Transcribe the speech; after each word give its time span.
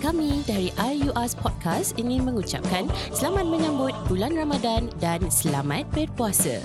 Kami 0.00 0.40
dari 0.48 0.72
RUAS 0.80 1.36
Podcast 1.36 1.92
ingin 2.00 2.24
mengucapkan 2.24 2.88
selamat 3.12 3.44
menyambut 3.44 3.92
bulan 4.08 4.32
Ramadan 4.32 4.88
dan 4.96 5.20
selamat 5.28 5.84
berpuasa. 5.92 6.56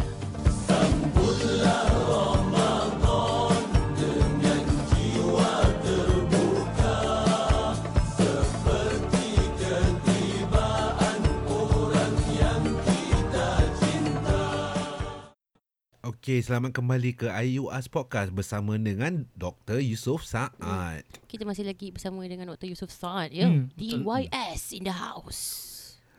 Okey, 16.25 16.41
selamat 16.41 16.73
kembali 16.73 17.21
ke 17.21 17.29
IUAS 17.29 17.85
Podcast 17.85 18.33
bersama 18.33 18.73
dengan 18.81 19.29
Dr. 19.37 19.77
Yusof 19.77 20.25
Saad. 20.25 21.05
Kita 21.29 21.45
masih 21.45 21.61
lagi 21.61 21.93
bersama 21.93 22.25
dengan 22.25 22.49
Dr. 22.49 22.65
Yusof 22.65 22.89
Saad 22.89 23.29
ya. 23.29 23.45
Hmm, 23.45 23.69
DYS 23.77 24.73
in 24.73 24.89
the 24.89 24.95
house. 24.97 25.45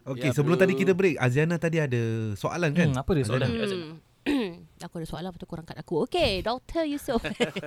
Okey, 0.07 0.31
Ya, 0.31 0.31
sebelum 0.31 0.55
bro. 0.55 0.63
tadi 0.63 0.79
kita 0.79 0.95
break, 0.95 1.19
Aziana 1.19 1.59
tadi 1.59 1.83
ada 1.83 1.99
soalan 2.39 2.71
kan? 2.71 2.95
Hmm, 2.95 3.03
apa 3.03 3.11
dia 3.19 3.27
soalan? 3.27 3.51
Hmm. 3.51 4.63
aku 4.87 4.95
ada 5.03 5.11
soalan 5.11 5.35
betul 5.35 5.51
korang 5.51 5.67
kat 5.67 5.75
aku. 5.75 6.07
Okey, 6.07 6.39
Dr. 6.39 6.87
Yusof. 6.87 7.27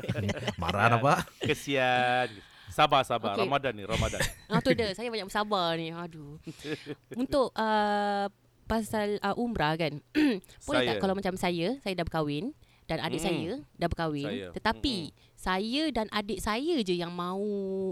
Marah 0.64 0.96
apa? 0.96 1.28
Kesian. 1.44 2.32
Sabar, 2.72 3.04
sabar. 3.04 3.36
Okey. 3.36 3.52
Ramadan 3.52 3.76
ni, 3.76 3.84
Ramadan. 3.84 4.24
ah 4.48 4.64
tu 4.64 4.72
dia, 4.72 4.96
saya 4.96 5.12
banyak 5.12 5.28
bersabar 5.28 5.76
ni. 5.76 5.92
Aduh. 5.92 6.40
Untuk 7.20 7.52
uh, 7.52 8.32
pasal 8.70 9.18
uh, 9.20 9.34
umrah 9.34 9.74
kan. 9.74 9.98
Boleh 10.70 10.86
tak 10.86 10.96
Saya. 10.96 11.02
kalau 11.02 11.16
macam 11.18 11.34
saya, 11.34 11.68
saya 11.82 11.94
dah 11.98 12.06
berkahwin 12.06 12.54
dan 12.86 13.02
adik 13.02 13.18
Hmm. 13.18 13.28
saya 13.28 13.52
dah 13.76 13.88
berkahwin. 13.90 14.28
Saya. 14.30 14.48
Tetapi 14.54 14.96
saya 15.34 15.84
dan 15.90 16.06
adik 16.10 16.38
saya 16.38 16.76
je 16.80 16.94
yang 16.94 17.10
mau 17.10 17.42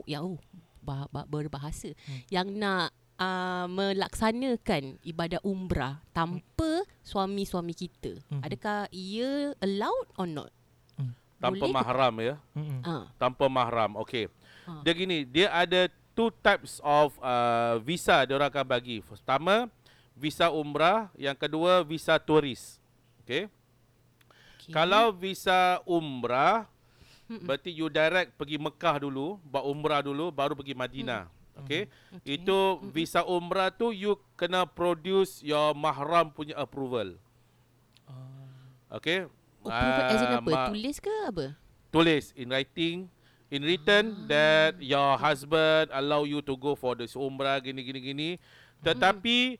ya 0.05 0.21
oh, 0.21 0.37
bah, 0.79 1.09
bah, 1.09 1.25
berbahasa 1.25 1.89
Hmm. 2.05 2.21
yang 2.29 2.47
nak 2.53 2.93
uh, 3.17 3.65
melaksanakan 3.67 5.01
ibadah 5.01 5.41
umrah 5.41 6.01
tanpa 6.11 6.81
suami-suami 7.01 7.73
kita. 7.73 8.17
Mhm. 8.29 8.41
Adakah 8.41 8.77
ia 8.89 9.53
allowed 9.57 10.07
or 10.15 10.27
not? 10.27 10.51
Tanpa 11.37 11.61
Boleh 11.61 11.69
ke? 11.69 11.77
mahram 11.77 12.13
ya. 12.17 12.35
Hmm. 12.57 12.81
Ah. 12.81 13.03
Tanpa 13.15 13.45
mahram. 13.45 13.93
Okey. 14.01 14.25
Ha. 14.65 14.81
Dia 14.81 14.91
gini, 14.91 15.21
dia 15.21 15.53
ada 15.53 15.85
two 16.11 16.33
types 16.41 16.81
of 16.81 17.13
uh, 17.21 17.77
visa 17.79 18.25
dia 18.25 18.33
orang 18.33 18.49
akan 18.49 18.65
bagi. 18.65 19.05
Pertama, 19.05 19.69
visa 20.17 20.49
umrah. 20.49 21.07
Yang 21.13 21.37
kedua, 21.45 21.85
visa 21.85 22.17
turis. 22.17 22.81
Okey. 23.23 23.45
Okay. 24.57 24.73
Kalau 24.73 25.15
visa 25.15 25.79
umrah, 25.87 26.67
Mm-mm. 27.29 27.45
berarti 27.45 27.71
you 27.71 27.87
direct 27.87 28.35
pergi 28.35 28.59
Mekah 28.59 29.05
dulu, 29.05 29.39
buat 29.47 29.63
umrah 29.63 30.01
dulu, 30.03 30.27
baru 30.27 30.57
pergi 30.57 30.75
Madinah. 30.75 31.29
Okey. 31.63 31.87
Okay. 32.19 32.35
Itu 32.37 32.81
visa 32.91 33.23
umrah 33.23 33.69
tu 33.69 33.93
you 33.93 34.17
kena 34.35 34.67
produce 34.67 35.39
your 35.39 35.71
mahram 35.71 36.27
punya 36.29 36.57
approval. 36.57 37.15
Okey. 38.89 39.27
Approval 39.61 40.03
as 40.07 40.21
in 40.21 40.29
Ah, 40.31 40.39
apa? 40.39 40.49
ma- 40.49 40.67
Tulis 40.71 40.97
ke 40.97 41.11
apa? 41.27 41.45
tulis 41.87 42.35
in 42.35 42.51
writing 42.51 43.07
in 43.47 43.63
written 43.63 44.27
that 44.27 44.75
your 44.77 45.15
husband 45.15 45.87
allow 45.95 46.27
you 46.27 46.43
to 46.43 46.51
go 46.53 46.75
for 46.75 46.99
this 46.99 47.15
umrah 47.15 47.63
gini 47.63 47.79
gini 47.79 47.99
gini 48.03 48.29
tetapi 48.83 49.55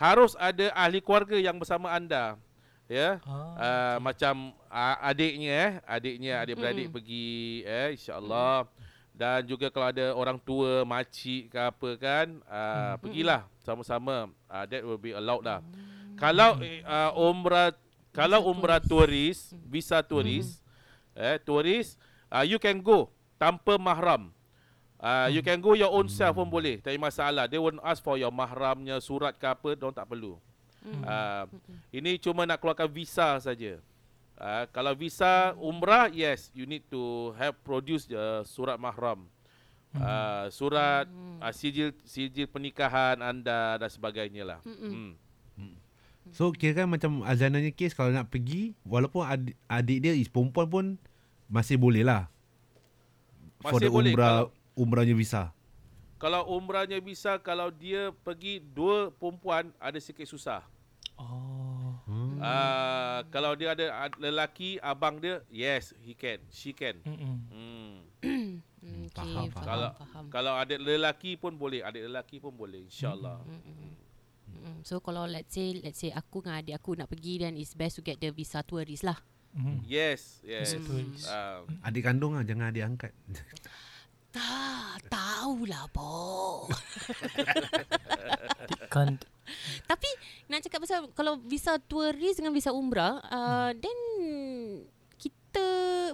harus 0.00 0.32
ada 0.40 0.72
ahli 0.72 1.04
keluarga 1.04 1.36
yang 1.36 1.60
bersama 1.60 1.92
anda 1.92 2.40
ya. 2.88 3.20
Ah, 3.20 3.36
uh, 3.60 3.96
macam 4.00 4.56
uh, 4.72 4.96
adiknya 5.04 5.52
eh. 5.52 5.70
Adiknya 5.84 6.40
adik-beradik 6.40 6.88
Mm-mm. 6.88 6.96
pergi 6.96 7.60
eh 7.68 7.92
insyaallah. 8.00 8.64
Dan 9.12 9.44
juga 9.44 9.68
kalau 9.68 9.92
ada 9.92 10.16
orang 10.16 10.40
tua 10.40 10.88
makcik 10.88 11.52
ke 11.52 11.60
apa 11.60 11.90
kan 12.00 12.26
uh, 12.48 12.96
pergilah 12.96 13.44
sama-sama. 13.60 14.32
Uh, 14.48 14.64
that 14.64 14.80
will 14.80 14.96
be 14.96 15.12
allowed 15.12 15.44
lah. 15.44 15.60
Kalau 16.16 16.56
uh, 16.88 17.10
umrah 17.20 17.76
kalau 18.16 18.48
umrah 18.48 18.80
turis 18.80 19.52
visa 19.68 20.00
turis 20.00 20.64
eh 21.12 21.36
turis 21.44 22.00
uh, 22.32 22.42
you 22.42 22.56
can 22.56 22.80
go 22.80 23.12
tanpa 23.36 23.76
mahram 23.76 24.32
Uh, 25.00 25.32
you 25.32 25.40
can 25.40 25.56
go 25.64 25.72
your 25.72 25.88
own 25.88 26.12
self 26.12 26.36
pun 26.36 26.44
boleh 26.44 26.76
Tak 26.76 26.92
ada 26.92 27.00
masalah. 27.00 27.44
They 27.48 27.56
won't 27.56 27.80
ask 27.80 28.04
for 28.04 28.20
your 28.20 28.28
mahramnya 28.28 29.00
Surat 29.00 29.32
ke 29.32 29.48
apa 29.48 29.72
Diorang 29.72 29.96
tak 29.96 30.04
perlu. 30.04 30.36
Hmm. 30.84 31.00
uh, 31.00 31.44
Ini 31.88 32.20
cuma 32.20 32.44
nak 32.44 32.60
keluarkan 32.60 32.84
visa 32.92 33.40
saja. 33.40 33.80
Uh, 34.36 34.64
kalau 34.76 34.92
visa 34.92 35.56
umrah 35.56 36.12
Yes 36.12 36.52
You 36.52 36.68
need 36.68 36.84
to 36.92 37.32
have 37.40 37.56
produce 37.64 38.04
the 38.04 38.44
surat 38.44 38.76
mahram. 38.76 39.24
Uh, 39.96 40.52
Surat 40.52 41.08
uh, 41.40 41.48
sijil 41.48 41.96
sijil 42.04 42.44
pernikahan 42.44 43.24
anda 43.24 43.80
Dan 43.80 43.88
sebagainya 43.88 44.44
lah. 44.44 44.60
Hmm. 44.60 45.16
So, 46.30 46.54
kira 46.54 46.84
kan 46.84 46.86
macam 46.86 47.26
Aziana 47.26 47.58
punya 47.58 47.74
kes 47.74 47.90
kalau 47.96 48.14
nak 48.14 48.30
pergi, 48.30 48.76
walaupun 48.86 49.26
adik, 49.26 49.56
adik 49.66 49.98
dia 49.98 50.12
is 50.14 50.30
perempuan 50.30 50.66
pun 50.70 50.84
masih 51.50 51.74
boleh 51.74 52.06
lah. 52.06 52.30
For 53.64 53.76
Masih 53.76 53.82
the 53.82 53.90
boleh. 53.90 54.12
umrah, 54.14 54.46
umrahnya 54.72 55.12
visa. 55.12 55.50
Kalau 56.16 56.44
umrahnya 56.50 56.98
bisa 56.98 57.38
Kalau 57.38 57.68
dia 57.68 58.12
pergi 58.18 58.60
Dua 58.60 59.08
perempuan 59.08 59.72
Ada 59.76 59.96
sikit 59.96 60.24
susah 60.24 60.60
Oh. 61.16 61.96
Hmm. 62.04 62.36
uh, 62.36 63.24
Kalau 63.28 63.52
dia 63.52 63.72
ada 63.72 64.04
ad- 64.04 64.16
lelaki 64.18 64.76
Abang 64.78 65.16
dia 65.16 65.40
Yes 65.48 65.96
he 65.98 66.12
can 66.12 66.40
She 66.48 66.72
can 66.72 67.00
Hmm. 67.02 67.16
hmm. 67.52 68.60
Hmm, 68.80 69.04
okay, 69.06 69.12
Faham, 69.12 69.44
faham, 69.46 69.64
Kalau 69.64 69.88
faham. 69.94 70.24
kalau 70.30 70.52
ada 70.54 70.72
lelaki 70.74 71.36
pun 71.36 71.52
boleh, 71.52 71.80
adik 71.80 72.00
lelaki 72.02 72.36
pun 72.36 72.48
boleh 72.50 72.80
insyaallah. 72.82 73.36
Mm-mm. 73.44 73.92
Mm, 74.50 74.80
So 74.80 75.00
kalau 75.00 75.24
let's 75.24 75.52
say 75.52 75.76
let's 75.76 75.96
say 75.98 76.08
aku 76.08 76.40
dengan 76.40 76.60
adik 76.60 76.74
aku 76.74 76.96
nak 76.96 77.04
pergi 77.06 77.40
then 77.40 77.54
it's 77.54 77.72
best 77.72 77.96
to 77.96 78.02
get 78.02 78.16
the 78.16 78.28
visa 78.28 78.60
tourist 78.60 79.04
lah. 79.04 79.20
Hmm. 79.52 79.84
Yes, 79.84 80.40
yes. 80.42 80.72
Visa 80.72 80.80
tourist. 80.80 81.24
Uh, 81.26 81.68
Adik 81.82 82.02
kandung 82.02 82.32
lah, 82.32 82.44
jangan 82.44 82.68
adik 82.68 82.84
angkat. 82.86 83.12
Tak, 84.30 85.10
tahulah 85.10 85.90
po. 85.90 86.66
Kan 88.92 89.18
Tapi 89.84 90.06
nak 90.46 90.62
cakap 90.62 90.78
pasal 90.80 91.10
kalau 91.10 91.34
visa 91.40 91.74
tourist 91.80 92.38
dengan 92.38 92.54
visa 92.54 92.70
umrah, 92.70 93.18
uh, 93.24 93.74
then 93.74 93.98
kita 95.16 95.66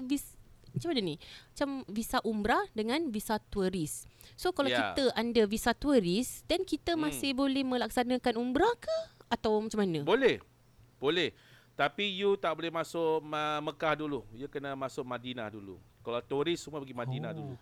vis 0.03 0.32
macam 0.71 0.88
mana 0.91 1.00
ni? 1.03 1.16
Macam 1.53 1.69
visa 1.87 2.19
umrah 2.22 2.65
dengan 2.71 3.00
visa 3.06 3.37
turis. 3.43 4.04
So 4.34 4.53
kalau 4.53 4.69
Ya. 4.69 4.93
kita 4.93 5.12
under 5.15 5.44
visa 5.44 5.72
turis, 5.72 6.44
then 6.44 6.62
kita 6.62 6.93
Hmm. 6.93 7.09
masih 7.09 7.33
boleh 7.33 7.60
melaksanakan 7.62 8.37
umrah 8.37 8.72
ke 8.77 8.97
atau 9.27 9.56
macam 9.59 9.81
mana? 9.81 10.00
boleh. 10.03 10.41
Boleh. 10.97 11.33
Tapi 11.72 12.09
you 12.10 12.33
tak 12.34 12.56
boleh 12.56 12.72
masuk 12.72 13.21
Ma- 13.21 13.60
Mekah 13.62 13.94
dulu. 13.94 14.25
You 14.33 14.48
kena 14.48 14.72
masuk 14.72 15.04
Madinah 15.04 15.48
dulu. 15.50 15.77
Kalau 16.00 16.21
turis 16.22 16.56
semua 16.56 16.81
pergi 16.81 16.97
Madinah 16.97 17.33
Oh. 17.33 17.37
dulu. 17.37 17.54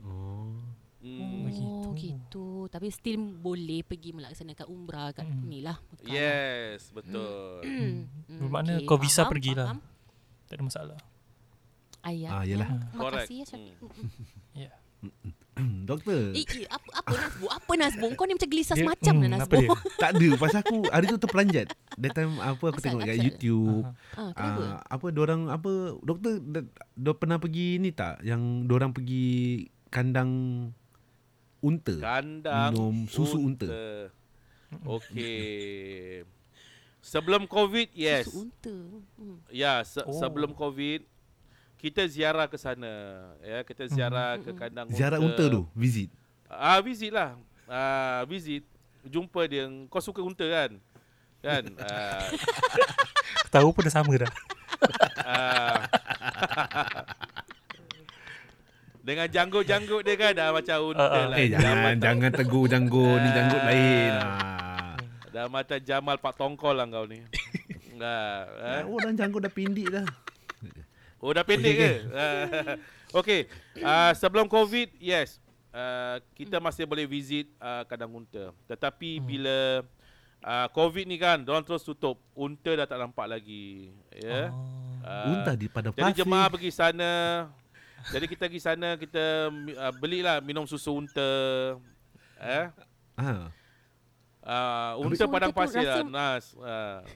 Oh. 0.00 0.56
Hmm. 1.00 1.44
Begitu. 1.44 1.64
Oh 1.80 1.92
gitu. 1.92 2.46
Tapi 2.66 2.86
still 2.88 3.16
boleh 3.34 3.80
pergi 3.80 4.12
melaksanakan 4.12 4.66
umrah 4.66 5.10
kat 5.10 5.24
Hmm. 5.24 5.44
ni 5.44 5.60
lah. 5.60 5.80
Mekah. 5.90 6.06
Yes, 6.06 6.88
betul. 6.90 7.60
Hmm, 7.60 8.04
Bermakna 8.28 8.76
okey, 8.76 8.86
kau 8.86 8.96
visa 8.96 9.22
faham, 9.22 9.30
pergilah. 9.30 9.66
faham. 9.70 9.80
tak 10.44 10.54
ada 10.54 10.64
masalah. 10.64 10.98
Ayah. 12.02 12.30
Ah, 12.32 12.42
yelah. 12.42 12.66
Terima 12.66 12.96
Correct. 12.98 13.22
kasih 13.24 13.36
ya 13.36 13.44
Syafiq. 13.46 13.76
Ya. 14.60 14.70
Doktor, 15.60 16.32
Eh, 16.32 16.44
eh, 16.44 16.64
apa, 16.66 16.88
apa 16.94 17.12
Nasbu? 17.14 17.46
Apa 17.46 17.72
Nasbu? 17.74 18.06
Kau 18.14 18.24
ni 18.24 18.32
macam 18.32 18.48
gelisah 18.48 18.72
Dia- 18.72 18.82
semacam 18.82 19.12
hmm, 19.12 19.20
lah 19.22 19.28
apa 19.28 19.36
Nasbu. 19.38 19.56
dia? 19.58 19.68
tak 19.96 20.10
ada. 20.12 20.28
Pasal 20.36 20.58
aku 20.60 20.76
hari 20.86 21.04
tu 21.06 21.18
terperanjat. 21.18 21.66
That 21.94 22.12
time 22.12 22.32
apa 22.36 22.64
aku 22.66 22.76
Asal, 22.76 22.84
tengok 22.86 23.00
kat 23.02 23.14
asal. 23.14 23.24
YouTube. 23.24 23.82
ah, 24.14 24.32
kenapa? 24.32 24.62
Ah, 24.62 24.78
apa 24.90 25.04
orang 25.14 25.40
apa 25.46 25.70
doktor 26.00 26.32
dah, 26.40 27.14
pernah 27.14 27.36
pergi 27.36 27.76
ni 27.76 27.90
tak 27.90 28.20
yang 28.22 28.40
orang 28.66 28.90
pergi 28.90 29.68
kandang 29.90 30.30
unta 31.60 31.92
Kandang 31.98 32.72
minum 32.72 32.96
susu 33.04 33.36
unta. 33.36 33.66
Okey. 34.86 36.22
Sebelum 37.00 37.44
COVID, 37.44 37.90
yes. 37.92 38.28
Susu 38.28 38.46
unta. 38.46 38.74
Hmm. 39.16 39.36
Ya, 39.50 39.82
se- 39.82 40.00
Oh. 40.00 40.14
sebelum 40.14 40.52
COVID 40.52 41.02
kita 41.76 42.04
ziarah 42.06 42.46
ke 42.46 42.54
sana. 42.54 42.88
Ya, 43.40 43.60
kita 43.62 43.84
ziarah 43.86 44.36
Hmm. 44.36 44.44
ke 44.46 44.50
kandang 44.54 44.86
Ziarah 44.88 45.18
unta 45.18 45.42
tu 45.44 45.66
visit. 45.72 46.08
Ah, 46.46 46.78
visit 46.78 47.10
lah. 47.10 47.34
Ah, 47.64 48.22
visit. 48.24 48.62
Jumpa 49.02 49.44
dia. 49.44 49.64
Kau 49.88 49.98
suka 49.98 50.20
unta 50.20 50.44
kan? 50.44 50.76
Kan? 51.40 51.64
Ah, 51.80 52.28
Tahu 53.50 53.72
pun 53.72 53.82
dah 53.82 53.90
sama 53.90 54.12
dah. 54.14 54.30
ah. 55.24 55.82
Dengan 59.10 59.26
janggut-janggut 59.26 60.06
dia 60.06 60.14
kan 60.14 60.30
dah 60.30 60.48
macam 60.54 60.76
unta 60.86 61.02
Ah, 61.02 61.10
ah. 61.10 61.24
lah. 61.26 61.36
Eh 61.36 61.48
Dah 61.50 61.58
jangan 61.58 61.94
jangan 61.98 62.30
tegur 62.30 62.64
janggut 62.64 63.18
ni 63.18 63.28
janggut 63.28 63.62
lain. 63.64 64.12
Ah. 64.14 64.94
Dah 65.28 65.46
macam 65.46 65.78
Jamal 65.80 66.16
Pak 66.16 66.34
Tongkol 66.36 66.74
lah 66.74 66.86
kau 66.86 67.06
ni. 67.06 67.18
Nah, 67.98 68.46
eh? 68.46 68.82
Orang 68.86 69.12
janggut 69.12 69.42
dah 69.42 69.50
pindik 69.50 69.90
dah. 69.90 70.06
Oh 71.18 71.34
dah 71.34 71.42
pendek 71.42 71.74
Okey, 71.74 71.76
ke? 71.76 71.92
Ah, 72.14 72.44
Okey. 73.18 73.40
Ah, 73.78 74.10
sebelum 74.14 74.46
COVID, 74.46 74.96
yes. 74.96 75.36
uh, 75.68 76.16
kita 76.32 76.56
masih 76.56 76.86
boleh 76.86 77.04
visit 77.04 77.44
uh, 77.58 77.84
kandang 77.84 78.14
unta. 78.14 78.56
Tetapi 78.64 79.20
Hmm. 79.20 79.26
bila 79.26 79.56
uh, 80.40 80.66
COVID 80.70 81.04
ni 81.04 81.18
kan, 81.18 81.42
orang 81.44 81.60
terus 81.60 81.82
tutup. 81.82 82.16
Unta 82.32 82.72
dah 82.72 82.86
tak 82.86 82.96
nampak 82.96 83.26
lagi. 83.26 83.92
Ya. 84.14 84.48
Oh. 84.48 85.04
Uh, 85.04 85.32
Unta 85.34 85.52
di 85.52 85.66
pada 85.66 85.90
Jadi 85.90 86.00
pasir. 86.00 86.18
jemaah 86.24 86.48
pergi 86.48 86.70
sana. 86.70 87.10
Jadi 88.08 88.24
kita 88.26 88.48
pergi 88.48 88.60
sana 88.60 88.96
kita 88.96 89.52
uh, 89.52 89.92
belilah 89.96 90.40
minum 90.40 90.64
susu 90.64 90.96
unta. 90.96 91.30
Eh? 92.40 92.66
Ha. 93.20 93.32
Uh, 94.40 95.04
unta 95.04 95.20
Susu 95.20 95.28
padang 95.28 95.52
unta 95.52 95.60
pasir 95.60 95.84
lah, 95.84 96.00
rasa- 96.00 96.08
Nas. 96.08 96.44
Uh. 96.56 97.00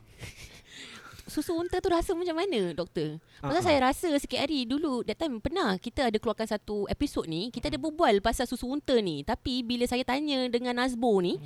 Susu 1.24 1.56
unta 1.56 1.80
tu 1.80 1.88
rasa 1.88 2.12
macam 2.12 2.36
mana 2.36 2.76
doktor? 2.76 3.16
Pasal 3.40 3.58
Ah, 3.58 3.64
saya 3.64 3.78
rasa 3.80 4.12
sikit 4.20 4.36
hari 4.36 4.68
dulu 4.68 5.00
that 5.02 5.16
time 5.16 5.40
pernah 5.40 5.80
kita 5.80 6.12
ada 6.12 6.18
keluarkan 6.20 6.44
satu 6.44 6.84
episod 6.86 7.24
ni, 7.24 7.48
kita 7.48 7.72
ada 7.72 7.80
berbual 7.80 8.20
pasal 8.20 8.44
susu 8.44 8.68
unta 8.68 8.92
ni. 9.00 9.24
Tapi 9.24 9.64
bila 9.64 9.88
saya 9.88 10.04
tanya 10.04 10.44
dengan 10.52 10.76
Nazbo 10.76 11.24
ni, 11.24 11.40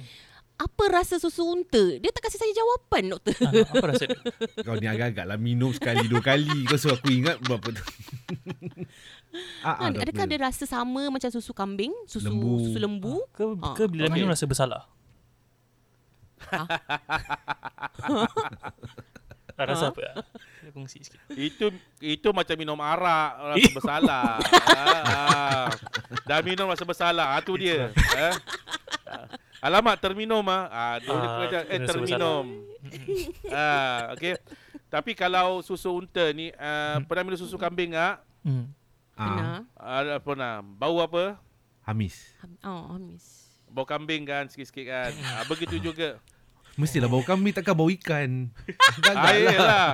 apa 0.59 0.85
rasa 0.91 1.23
susu 1.23 1.47
unta? 1.47 1.95
Dia 1.95 2.11
tak 2.11 2.27
kasih 2.27 2.43
saya 2.43 2.53
jawapan 2.59 3.15
doktor. 3.15 3.39
Ah, 3.39 3.55
apa 3.71 3.85
rasa 3.87 4.05
dia? 4.11 4.19
Kau 4.67 4.75
ni 4.75 4.91
agak-agak 4.91 5.25
lah 5.25 5.39
minum 5.39 5.71
sekali 5.71 6.11
dua 6.11 6.27
kali. 6.27 6.67
Kau 6.67 6.75
suruh 6.75 6.99
aku 6.99 7.15
ingat 7.15 7.39
berapa 7.39 7.71
tu. 7.71 7.83
ah, 9.61 9.77
Kan, 9.79 9.93
adakah 9.95 10.25
ada 10.25 10.37
rasa 10.43 10.65
sama 10.65 11.09
macam 11.09 11.29
susu 11.29 11.53
kambing, 11.53 11.93
susu 12.05 12.27
Lembu. 12.27 12.53
susu 12.63 12.79
lembu? 12.79 13.15
Ke, 13.31 13.45
Ah, 13.59 13.75
ke 13.75 13.85
bila 13.85 14.09
minum 14.09 14.27
rasa 14.27 14.45
bersalah? 14.45 14.89
Ah, 16.39 16.65
rasa 19.67 19.85
Ha? 19.85 19.91
apa? 19.91 20.23
Kita 20.55 20.71
kongsi 20.71 21.03
sikit. 21.03 21.19
Itu 21.31 21.67
itu 21.99 22.29
macam 22.31 22.55
minum 22.55 22.79
arak 22.79 23.31
rasa 23.51 23.69
bersalah. 23.73 24.27
ah, 24.79 25.03
ah. 25.03 25.67
Dah 26.25 26.39
minum 26.41 26.65
rasa 26.65 26.85
bersalah. 26.85 27.35
Ah 27.35 27.43
tu 27.43 27.59
dia. 27.59 27.91
Eh? 27.91 28.35
Ah. 29.05 29.27
Alamak 29.61 29.99
terminum 29.99 30.47
ah. 30.47 30.71
Ah, 30.71 30.95
dia 30.97 31.11
Ah, 31.11 31.19
dia 31.37 31.47
kata, 31.51 31.67
eh 31.67 31.79
terminum. 31.85 32.45
ah, 33.51 34.15
okey. 34.15 34.39
Tapi 34.89 35.11
kalau 35.13 35.59
susu 35.61 35.91
unta 35.93 36.31
ni 36.31 36.49
uh, 36.51 37.03
pernah 37.05 37.27
minum 37.27 37.37
susu 37.37 37.59
kambing 37.59 37.93
ah? 37.93 38.23
Hmm. 38.41 38.71
Ah, 39.19 39.27
Pernah. 39.27 39.51
Ah, 39.75 40.21
pernah. 40.21 40.53
Bau 40.63 40.97
apa? 40.99 41.43
Hamis. 41.83 42.15
Ham- 42.39 42.61
Oh, 42.63 42.95
hamis. 42.95 43.51
Bau 43.67 43.83
kambing 43.83 44.23
kan 44.23 44.47
sikit-sikit 44.47 44.87
kan. 44.87 45.11
Ah, 45.35 45.45
begitu 45.45 45.77
juga. 45.77 46.23
Mestilah 46.75 47.11
bau 47.11 47.21
kambing 47.21 47.51
takkan 47.51 47.75
bau 47.75 47.91
ikan. 47.91 48.47
Agak 48.97 49.15
Ah, 49.19 49.35
lah. 49.59 49.91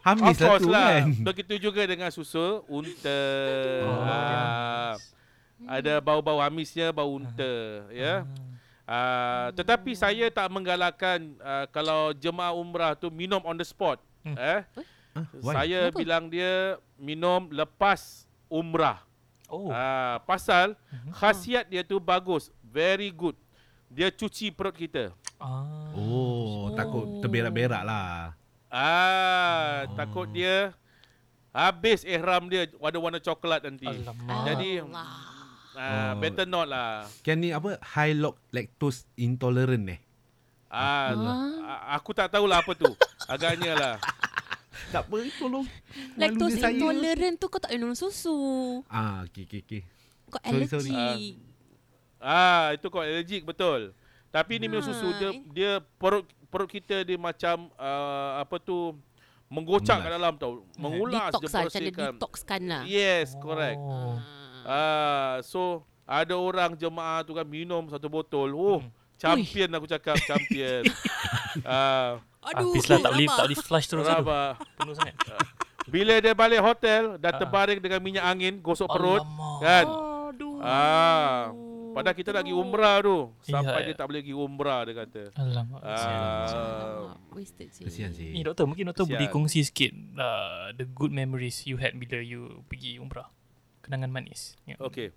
Hamis 0.00 0.38
lah 0.38 0.56
tu 0.56 0.70
lah. 0.70 1.02
kan. 1.02 1.06
Begitu 1.26 1.54
juga 1.60 1.82
dengan 1.82 2.08
susu 2.08 2.62
unta. 2.66 3.22
Oh, 3.82 4.00
Ah, 4.00 4.94
ada 5.66 5.98
bau-bau 5.98 6.38
amisnya 6.38 6.92
bau 6.92 7.10
unta, 7.12 7.52
ya. 7.90 8.22
Ah, 8.86 9.50
tetapi 9.50 9.98
saya 9.98 10.30
tak 10.30 10.46
menggalakkan 10.46 11.34
ah, 11.42 11.66
kalau 11.66 12.14
jemaah 12.14 12.54
umrah 12.54 12.94
tu 12.94 13.10
minum 13.10 13.42
on 13.42 13.58
the 13.58 13.66
spot. 13.66 13.98
Hmm. 14.22 14.36
Eh, 14.36 14.60
why? 15.40 15.54
saya 15.56 15.80
Kenapa? 15.88 15.98
bilang 15.98 16.24
dia 16.28 16.52
minum 16.94 17.48
lepas 17.48 18.25
umrah. 18.46 19.02
Oh. 19.46 19.70
Ah, 19.70 20.18
pasal 20.22 20.74
Mhm. 20.90 21.12
khasiat 21.12 21.64
dia 21.66 21.82
tu 21.82 21.96
bagus, 21.96 22.50
very 22.62 23.08
good. 23.08 23.38
Dia 23.86 24.10
cuci 24.10 24.50
perut 24.50 24.74
kita. 24.74 25.14
Ah. 25.38 25.94
Oh, 25.94 26.74
takut 26.74 27.22
terberak-berak 27.22 27.82
lah. 27.82 28.34
Ah, 28.66 29.86
Oh. 29.86 29.94
takut 29.94 30.26
dia 30.26 30.74
habis 31.50 32.02
ihram 32.02 32.50
dia 32.50 32.66
warna-warna 32.76 33.22
coklat 33.22 33.62
nanti. 33.62 33.86
Alamak. 33.86 34.44
Jadi- 34.44 34.82
Allah. 34.82 35.08
Ah, 35.76 35.86
Oh. 36.10 36.12
better 36.18 36.48
not 36.48 36.66
lah. 36.66 37.04
Kan 37.20 37.38
ni 37.38 37.52
apa? 37.52 37.76
High 37.94 38.16
lock 38.16 38.40
lactose 38.48 39.04
intolerant 39.14 39.86
eh. 39.86 40.00
Ah, 40.66 41.14
Ah. 41.14 41.94
aku 41.94 42.10
tak 42.10 42.28
tahulah 42.28 42.58
apa 42.58 42.72
tu. 42.74 42.90
Agaknya 43.30 43.72
lah. 43.76 43.94
Tak 44.88 45.02
apa, 45.04 45.16
tolong. 45.36 45.66
Lactose 46.14 46.58
saya. 46.58 46.72
intolerant 46.72 47.36
tu 47.36 47.46
kau 47.46 47.58
tak 47.58 47.70
boleh 47.70 47.80
minum 47.82 47.94
susu. 47.94 48.36
Ah, 48.86 49.24
okey 49.24 49.44
okey 49.44 49.60
okey. 49.62 49.80
Kau 50.26 50.38
Sorry, 50.38 50.50
alergi. 50.52 50.70
sorry. 50.70 51.20
Ah, 52.18 52.72
itu 52.72 52.86
kau 52.86 53.00
allergic 53.00 53.42
betul. 53.42 53.92
Tapi 54.28 54.52
ni 54.56 54.66
minum 54.66 54.82
susu 54.82 55.08
dia 55.14 55.30
dia 55.48 55.70
perut 55.96 56.24
perut 56.46 56.66
kita 56.66 57.02
dia 57.02 57.16
macam 57.16 57.68
uh, 57.74 58.40
apa 58.40 58.56
tu 58.56 58.96
menggocak 59.46 59.98
kat 59.98 60.10
dalam 60.10 60.34
tau. 60.34 60.66
Mengulas 60.74 61.30
detox 61.30 61.42
dia 61.42 61.52
lah, 61.52 61.62
macam 61.64 61.80
dia 61.80 61.92
detoxkan 62.10 62.60
lah. 62.66 62.82
Yes, 62.84 63.28
correct. 63.36 63.78
Oh. 63.78 64.18
Ah, 64.62 65.38
so 65.40 65.60
ada 66.02 66.34
orang 66.34 66.74
jemaah 66.74 67.22
tu 67.22 67.32
kan 67.32 67.44
minum 67.44 67.86
satu 67.86 68.06
botol. 68.06 68.50
Oh, 68.52 68.80
Hmm. 69.16 69.16
champion 69.16 69.70
aku 69.72 69.88
cakap, 69.88 70.20
champion. 70.20 70.84
ah, 71.64 72.20
Habis 72.48 72.84
lah 72.86 72.98
tak 73.00 73.12
boleh 73.12 73.26
tak 73.26 73.44
boleh 73.44 73.58
flush 73.58 73.86
terus 73.86 74.02
tu. 74.02 74.12
rabak. 74.12 74.50
Penuh 74.74 74.94
sangat. 74.94 75.14
Bila 75.86 76.14
dia 76.16 76.32
balik 76.32 76.60
hotel, 76.60 77.14
dah 77.16 77.30
Ah. 77.30 77.38
terbaring 77.38 77.78
dengan 77.78 78.00
minyak 78.00 78.24
angin, 78.24 78.58
gosok 78.58 78.86
perut, 78.88 79.20
Alamak. 79.20 79.58
kan? 79.60 79.86
Aduh. 80.28 80.58
Ah, 80.58 81.54
Padahal 81.92 82.12
kita 82.12 82.28
nak 82.28 82.44
pergi 82.44 82.52
umrah 82.52 82.96
tu. 83.00 83.18
Sampai 83.40 83.72
Ya, 83.72 83.80
dia 83.80 83.88
ya. 83.88 83.96
tak 83.96 84.06
boleh 84.06 84.20
pergi 84.20 84.36
umrah 84.36 84.80
dia 84.82 84.94
kata. 84.94 85.22
Alamak. 85.34 85.80
kesian. 85.80 86.18
Ah, 86.18 87.00
Wasted 87.32 87.68
je. 87.70 87.82
Kesian 87.82 88.10
Ni 88.10 88.16
sih. 88.34 88.44
doktor, 88.44 88.64
mungkin 88.64 88.84
doktor 88.86 89.06
boleh 89.06 89.28
kongsi 89.28 89.62
sikit 89.62 89.90
uh, 90.12 90.74
the 90.74 90.84
good 90.84 91.08
memories 91.10 91.64
you 91.64 91.76
had 91.76 91.94
bila 91.94 92.18
you 92.18 92.60
pergi 92.66 92.98
umrah. 92.98 93.32
Kenangan 93.80 94.10
manis. 94.10 94.60
Ya. 94.62 94.76
Okey. 94.78 95.14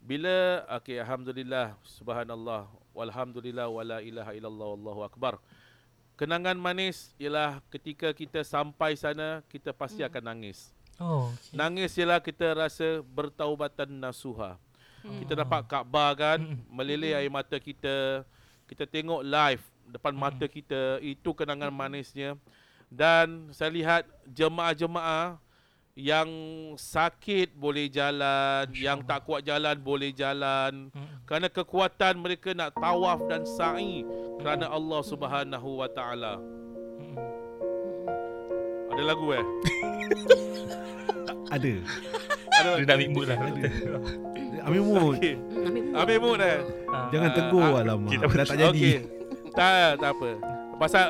Bila 0.00 0.34
okey 0.74 0.96
alhamdulillah 0.96 1.76
subhanallah 1.84 2.64
walhamdulillah 2.90 3.68
wala 3.68 4.00
ilaha 4.00 4.32
illallah 4.32 4.68
wallahu 4.72 5.00
akbar. 5.04 5.36
Kenangan 6.18 6.58
manis 6.58 7.14
ialah 7.14 7.62
ketika 7.70 8.10
kita 8.10 8.42
sampai 8.42 8.98
sana 8.98 9.38
kita 9.46 9.70
pasti 9.70 10.02
Hmm. 10.02 10.10
akan 10.10 10.22
nangis. 10.34 10.74
Oh, 10.98 11.30
okay. 11.30 11.54
Nangis 11.54 11.94
ialah 11.94 12.18
kita 12.18 12.58
rasa 12.58 13.06
bertaubatan 13.06 13.86
nasuha. 13.86 14.58
Hmm. 15.06 15.22
Kita 15.22 15.38
dapat 15.38 15.70
Kaabah 15.70 16.10
kan, 16.18 16.38
Hmm. 16.42 16.58
meleleh 16.74 17.14
air 17.14 17.30
mata 17.30 17.54
kita. 17.62 18.26
Kita 18.66 18.82
tengok 18.82 19.22
live 19.22 19.62
depan 19.86 20.10
Hmm. 20.10 20.22
mata 20.26 20.50
kita. 20.50 20.98
Itu 20.98 21.30
kenangan 21.38 21.70
manisnya. 21.70 22.34
Dan 22.90 23.54
saya 23.54 23.70
lihat 23.70 24.02
jemaah-jemaah 24.26 25.38
yang 25.98 26.30
sakit 26.78 27.58
boleh 27.58 27.90
jalan, 27.90 28.70
yang 28.70 29.02
tak 29.02 29.26
kuat 29.26 29.42
jalan 29.42 29.74
boleh 29.74 30.14
jalan. 30.14 30.94
Hmm. 30.94 31.26
Kerana 31.26 31.50
kekuatan 31.50 32.22
mereka 32.22 32.54
nak 32.54 32.70
tawaf 32.78 33.26
dan 33.26 33.42
sa'i 33.42 34.06
kerana 34.38 34.70
Allah 34.70 35.02
Subhanahu 35.02 35.82
wa 35.82 35.90
taala. 35.90 36.38
Hmm. 37.02 37.18
Ada 38.94 39.02
lagu 39.02 39.26
eh? 39.34 39.42
Ada. 41.54 41.72
Ada. 42.54 42.70
Dia 42.78 42.86
nak 42.86 42.94
ambil 42.94 43.10
mood 43.10 43.26
lah. 43.26 43.36
Ada. 43.42 43.62
Ambil 44.70 44.82
mood. 44.84 45.16
Hmm, 45.18 45.98
ambil 45.98 46.18
mood. 46.22 46.38
Eh. 46.38 46.58
Ah. 46.86 47.10
Jangan 47.10 47.30
Ah, 47.30 47.34
tegur 47.34 47.64
ah, 47.64 47.80
alamak. 47.82 48.10
kita- 48.14 48.28
Dah 48.30 48.46
tak 48.46 48.58
jadi. 48.60 48.70
Okey. 48.70 48.96
Tak, 49.50 49.98
tak 49.98 50.10
apa. 50.14 50.30
Pasal 50.78 51.04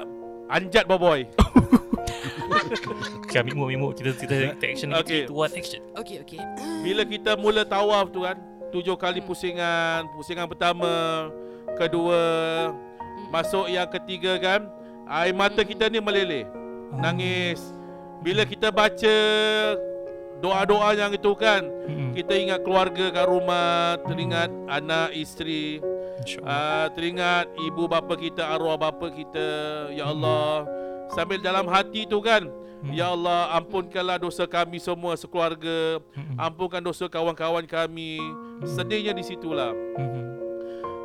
anjat 0.49 0.89
boboy. 0.89 1.29
Okay, 3.29 3.45
ambil 3.45 3.77
mood. 3.77 3.93
Kita, 4.01 4.17
kita 4.17 4.35
take 4.57 4.73
action. 4.73 4.89
Okay. 4.97 5.05
Okay. 5.05 5.21
Kita 5.29 5.37
what 5.37 5.53
action. 5.53 5.85
Okey, 6.01 6.17
okey. 6.25 6.41
Bila 6.81 7.05
kita 7.05 7.37
mula 7.37 7.61
tawaf 7.69 8.09
tu 8.09 8.25
kan, 8.25 8.41
tujuh 8.73 8.97
kali 8.97 9.21
pusingan, 9.21 10.09
pusingan 10.17 10.49
pertama, 10.49 11.29
kedua, 11.77 12.21
masuk 13.29 13.69
yang 13.69 13.85
ketiga 13.93 14.41
kan, 14.41 14.65
air 15.13 15.37
mata 15.37 15.61
kita 15.61 15.93
ni 15.93 16.01
meleleh. 16.01 16.49
Nangis. 16.97 17.61
Bila 18.25 18.49
kita 18.49 18.73
baca 18.73 19.17
doa-doa 20.41 20.97
yang 20.97 21.13
itu 21.13 21.33
kan, 21.37 21.69
Hmm. 21.85 22.17
kita 22.17 22.33
ingat 22.33 22.65
keluarga 22.65 23.13
kat 23.13 23.27
rumah, 23.29 24.01
teringat 24.09 24.49
anak, 24.73 25.13
isteri, 25.13 25.85
uh, 26.41 26.89
teringat 26.97 27.53
ibu 27.61 27.85
bapa 27.85 28.17
kita, 28.17 28.57
arwah 28.57 28.81
bapa 28.81 29.13
kita, 29.13 29.47
ya 29.93 30.09
Allah. 30.09 30.65
Sambil 31.13 31.41
dalam 31.45 31.69
hati 31.69 32.05
tu 32.05 32.21
kan, 32.21 32.49
Hmm. 32.79 32.95
ya 32.95 33.11
Allah 33.11 33.59
ampunkanlah 33.59 34.23
dosa 34.23 34.47
kami 34.47 34.79
semua 34.79 35.19
sekeluarga, 35.19 35.99
Hmm. 36.15 36.39
ampunkan 36.39 36.79
dosa 36.79 37.11
kawan-kawan 37.11 37.67
kami. 37.67 38.23
Sedihnya 38.63 39.11
di 39.11 39.27
situlah. 39.27 39.75
Hmm. 39.99 40.39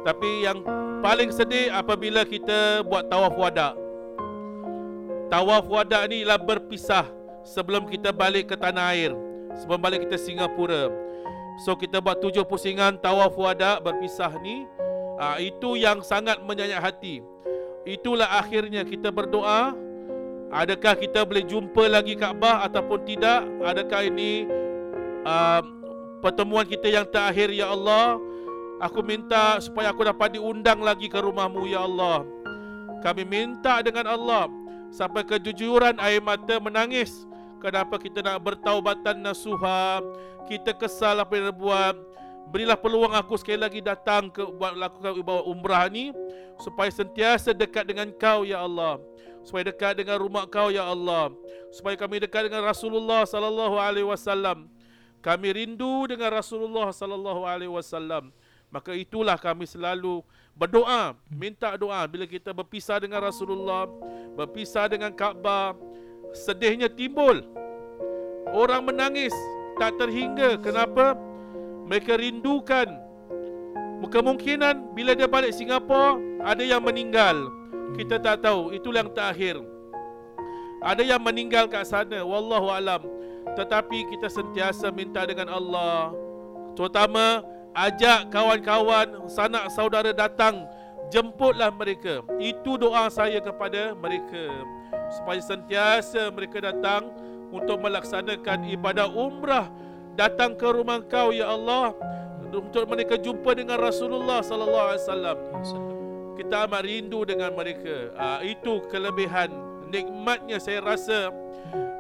Tapi 0.06 0.46
yang 0.46 0.62
paling 1.02 1.34
sedih 1.34 1.74
apabila 1.74 2.22
kita 2.28 2.86
buat 2.86 3.10
tawaf 3.10 3.34
wada. 3.34 3.74
Tawaf 5.34 5.66
wada 5.66 6.06
ni 6.06 6.22
ialah 6.22 6.38
berpisah 6.38 7.10
sebelum 7.42 7.90
kita 7.90 8.14
balik 8.14 8.54
ke 8.54 8.56
tanah 8.60 8.94
air. 8.94 9.16
Sebelum 9.58 9.82
balik 9.82 10.06
kita 10.06 10.20
Singapura. 10.20 10.94
So 11.66 11.74
kita 11.74 12.02
buat 12.02 12.22
tujuh 12.22 12.46
pusingan 12.46 12.98
tawaf 13.02 13.34
wada 13.34 13.82
berpisah 13.82 14.30
ni. 14.42 14.66
Ah, 15.18 15.38
itu 15.38 15.78
yang 15.78 16.02
sangat 16.02 16.42
menyayat 16.42 16.82
hati. 16.82 17.22
Itulah 17.86 18.42
akhirnya 18.42 18.82
kita 18.86 19.10
berdoa. 19.14 19.74
Adakah 20.54 20.94
kita 20.94 21.26
boleh 21.26 21.42
jumpa 21.42 21.90
lagi 21.90 22.14
Kaabah 22.14 22.62
ataupun 22.70 23.02
tidak? 23.10 23.42
Adakah 23.66 24.06
ini 24.06 24.46
uh, 25.26 25.66
pertemuan 26.22 26.62
kita 26.70 26.94
yang 26.94 27.10
terakhir 27.10 27.50
ya 27.50 27.74
Allah. 27.74 28.22
Aku 28.78 29.02
minta 29.02 29.58
supaya 29.58 29.90
aku 29.90 30.06
dapat 30.06 30.38
diundang 30.38 30.86
lagi 30.86 31.10
ke 31.10 31.18
rumahmu 31.18 31.66
ya 31.66 31.90
Allah. 31.90 32.22
Kami 33.02 33.26
minta 33.26 33.82
dengan 33.82 34.14
Allah 34.14 34.46
sampai 34.94 35.26
kejujuran 35.26 35.98
air 35.98 36.22
mata 36.22 36.62
menangis. 36.62 37.26
Kenapa 37.58 37.98
kita 37.98 38.22
nak 38.22 38.38
bertaubatan 38.46 39.26
nasuha? 39.26 40.06
Kita 40.46 40.78
kesal 40.78 41.18
apa 41.18 41.34
yang 41.34 41.50
buat. 41.50 41.98
Berilah 42.54 42.78
peluang 42.78 43.18
aku 43.18 43.42
sekali 43.42 43.58
lagi 43.58 43.82
datang 43.82 44.30
ke 44.30 44.46
buat 44.46 44.78
lakukan 44.78 45.18
ibadah 45.18 45.48
umrah 45.50 45.90
ni 45.90 46.14
supaya 46.62 46.94
sentiasa 46.94 47.58
dekat 47.58 47.90
dengan 47.90 48.14
kau 48.14 48.46
ya 48.46 48.62
Allah. 48.62 49.02
Supaya 49.44 49.70
dekat 49.70 50.00
dengan 50.00 50.18
rumah 50.24 50.48
kau 50.48 50.72
ya 50.72 50.88
Allah. 50.88 51.32
Supaya 51.70 52.00
kami 52.00 52.24
dekat 52.24 52.48
dengan 52.48 52.64
Rasulullah 52.64 53.28
sallallahu 53.28 53.76
alaihi 53.76 54.08
wasallam. 54.08 54.72
Kami 55.24 55.56
rindu 55.56 56.08
dengan 56.08 56.32
Rasulullah 56.36 56.92
sallallahu 56.92 57.44
alaihi 57.48 57.72
wasallam. 57.72 58.32
Maka 58.74 58.98
itulah 58.98 59.38
kami 59.38 59.70
selalu 59.70 60.26
berdoa, 60.58 61.14
minta 61.30 61.78
doa 61.78 62.02
bila 62.10 62.26
kita 62.26 62.50
berpisah 62.50 62.98
dengan 62.98 63.22
Rasulullah, 63.22 63.86
berpisah 64.34 64.90
dengan 64.90 65.14
Kaabah, 65.14 65.78
sedihnya 66.34 66.90
timbul. 66.90 67.46
Orang 68.50 68.90
menangis 68.90 69.32
tak 69.78 69.96
terhingga. 70.02 70.58
Kenapa? 70.60 71.14
Mereka 71.84 72.16
rindukan 72.16 73.04
Kemungkinan 74.04 74.94
bila 74.94 75.18
dia 75.18 75.26
balik 75.26 75.56
Singapura 75.56 76.22
Ada 76.44 76.62
yang 76.62 76.84
meninggal 76.84 77.63
Kita 77.94 78.18
tak 78.18 78.42
tahu. 78.44 78.74
Itulah 78.74 79.06
yang 79.06 79.14
terakhir. 79.14 79.56
Ada 80.84 81.04
yang 81.06 81.22
meninggal 81.22 81.70
kat 81.70 81.88
sana. 81.88 82.26
Wallahu 82.26 82.68
alam. 82.70 83.02
Tetapi 83.54 84.10
kita 84.14 84.28
sentiasa 84.28 84.90
minta 84.90 85.24
dengan 85.24 85.54
Allah. 85.54 86.12
Terutama 86.74 87.46
Ajak 87.74 88.30
kawan-kawan 88.30 89.26
Sanak 89.26 89.74
saudara 89.74 90.14
datang. 90.14 90.70
Jemputlah 91.10 91.74
mereka. 91.74 92.22
Itu 92.38 92.78
doa 92.78 93.10
saya 93.10 93.42
kepada 93.42 93.98
mereka. 93.98 94.50
Supaya 95.14 95.42
sentiasa 95.42 96.30
mereka 96.30 96.62
datang 96.62 97.10
Untuk 97.50 97.82
melaksanakan 97.82 98.70
ibadah 98.70 99.10
umrah. 99.10 99.70
Datang 100.14 100.54
ke 100.54 100.70
rumah 100.70 101.02
kau 101.02 101.34
ya 101.34 101.50
Allah. 101.50 101.98
Untuk 102.54 102.86
mereka 102.86 103.18
jumpa 103.18 103.58
dengan 103.58 103.82
Rasulullah 103.82 104.46
sallallahu 104.46 104.88
alaihi 104.94 105.02
wasallam. 105.02 105.38
Kita 106.34 106.66
amat 106.66 106.82
rindu 106.86 107.22
dengan 107.24 107.54
mereka. 107.54 108.10
Uh, 108.18 108.40
itu 108.42 108.82
kelebihan 108.90 109.54
nikmatnya 109.94 110.58
saya 110.58 110.82
rasa 110.82 111.30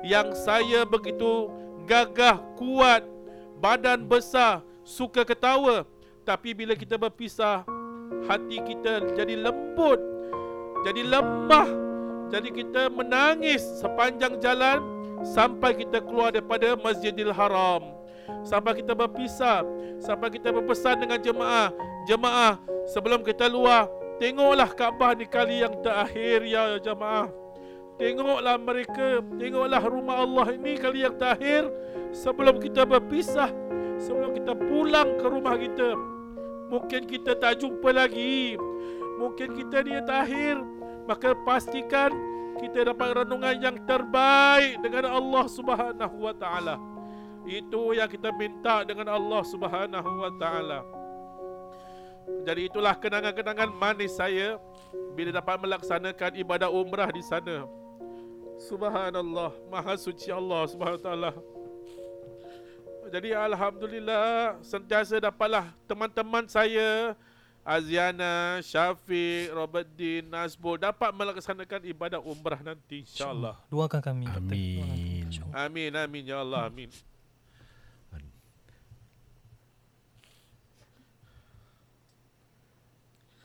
yang 0.01 0.33
saya 0.33 0.81
begitu 0.83 1.49
gagah, 1.85 2.41
kuat, 2.57 3.05
badan 3.61 4.03
besar, 4.09 4.65
suka 4.81 5.21
ketawa. 5.21 5.85
Tapi 6.25 6.55
bila 6.55 6.73
kita 6.73 6.97
berpisah, 6.97 7.61
hati 8.25 8.57
kita 8.63 9.13
jadi 9.13 9.37
lembut, 9.37 9.99
jadi 10.87 11.01
lemah. 11.05 11.69
Jadi 12.33 12.49
kita 12.49 12.89
menangis 12.89 13.61
sepanjang 13.77 14.41
jalan 14.41 14.81
sampai 15.21 15.77
kita 15.77 16.01
keluar 16.01 16.33
daripada 16.33 16.73
Masjidil 16.73 17.29
Haram 17.29 18.03
sampai 18.43 18.79
kita 18.83 18.93
berpisah, 18.93 19.63
sampai 19.99 20.27
kita 20.31 20.51
berpesan 20.51 20.99
dengan 20.99 21.19
jemaah, 21.19 21.71
jemaah 22.07 22.59
sebelum 22.91 23.23
kita 23.23 23.47
luar, 23.47 23.87
tengoklah 24.23 24.71
Kaabah 24.71 25.19
di 25.19 25.27
kali 25.27 25.59
yang 25.59 25.75
terakhir 25.83 26.47
ya 26.47 26.79
jemaah. 26.79 27.27
Tengoklah 27.99 28.55
mereka, 28.55 29.19
tengoklah 29.35 29.83
rumah 29.83 30.23
Allah 30.23 30.47
ini 30.55 30.79
kali 30.79 31.03
yang 31.03 31.19
terakhir 31.19 31.67
sebelum 32.15 32.63
kita 32.63 32.87
berpisah, 32.87 33.51
sebelum 33.99 34.31
kita 34.31 34.55
pulang 34.55 35.19
ke 35.19 35.25
rumah 35.27 35.59
kita. 35.59 35.91
Mungkin 36.71 37.03
kita 37.03 37.35
tak 37.35 37.59
jumpa 37.59 37.91
lagi. 37.91 38.55
Mungkin 39.19 39.59
kita 39.59 39.83
ni 39.83 39.99
terakhir. 40.07 40.55
Maka 41.03 41.35
pastikan 41.43 42.15
kita 42.63 42.95
dapat 42.95 43.27
renungan 43.27 43.59
yang 43.59 43.75
terbaik 43.83 44.79
dengan 44.79 45.11
Allah 45.19 45.45
Subhanahu 45.51 46.15
wa 46.23 46.31
taala. 46.31 46.79
Itu 47.43 47.91
yang 47.91 48.07
kita 48.07 48.31
minta 48.39 48.87
dengan 48.87 49.11
Allah 49.11 49.43
Subhanahu 49.43 50.09
wa 50.23 50.31
taala. 50.39 51.02
Jadi 52.43 52.67
itulah 52.67 52.95
kenangan-kenangan 52.95 53.71
manis 53.71 54.15
saya 54.15 54.59
bila 55.15 55.31
dapat 55.31 55.55
melaksanakan 55.63 56.31
ibadah 56.39 56.69
umrah 56.71 57.07
di 57.11 57.23
sana. 57.23 57.67
Subhanallah, 58.59 59.51
Maha 59.67 59.95
suci 59.97 60.29
Allah 60.29 60.67
Subhanahu 60.67 60.99
wa 60.99 61.05
taala. 61.05 61.31
Jadi 63.13 63.29
alhamdulillah 63.35 64.57
sentiasa 64.65 65.21
dapatlah 65.21 65.69
teman-teman 65.85 66.49
saya 66.49 67.13
Aziana, 67.63 68.59
Syafiq, 68.59 69.47
Robert 69.55 69.87
Din, 69.95 70.27
Nasbul 70.27 70.75
dapat 70.75 71.15
melaksanakan 71.15 71.79
ibadah 71.87 72.19
umrah 72.19 72.59
nanti 72.59 73.07
insya-Allah. 73.07 73.55
Doakan 73.71 74.01
kami. 74.03 74.27
Amin. 74.27 75.31
Amin 75.55 75.91
amin 75.95 76.23
ya 76.27 76.43
Allah 76.43 76.67
amin. 76.67 76.91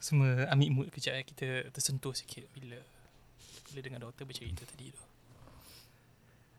Semua 0.08 0.48
ambil 0.48 0.68
mood 0.72 0.88
kejap 0.88 1.20
eh. 1.20 1.24
Kita 1.28 1.68
tersentuh 1.68 2.16
sikit 2.16 2.48
bila 2.56 2.80
bila 3.68 3.80
dengan 3.84 4.00
doktor 4.08 4.24
bercerita 4.24 4.64
tadi 4.64 4.88
tu. 4.88 5.04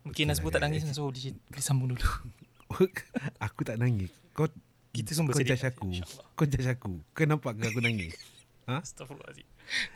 Mungkin 0.05 0.29
okay, 0.29 0.29
Nasbu 0.29 0.53
tak 0.53 0.61
nangis 0.61 0.85
So 0.93 1.09
dia, 1.09 1.33
dia 1.33 1.63
sambung 1.65 1.89
dulu. 1.89 2.05
Aku 3.49 3.65
tak 3.65 3.81
nangis. 3.81 4.13
Kau 4.37 4.45
Kita 4.93 5.17
semua 5.17 5.33
Kau 5.33 5.41
judge 5.41 5.65
aku. 5.65 5.89
Kau 6.37 6.45
judge 6.45 6.69
aku. 6.69 7.01
Kau 7.17 7.25
nampak 7.25 7.57
ke 7.57 7.73
aku 7.73 7.81
nangis? 7.81 8.13
Ha? 8.69 8.85
Astaghfirullahaladzim. 8.85 9.49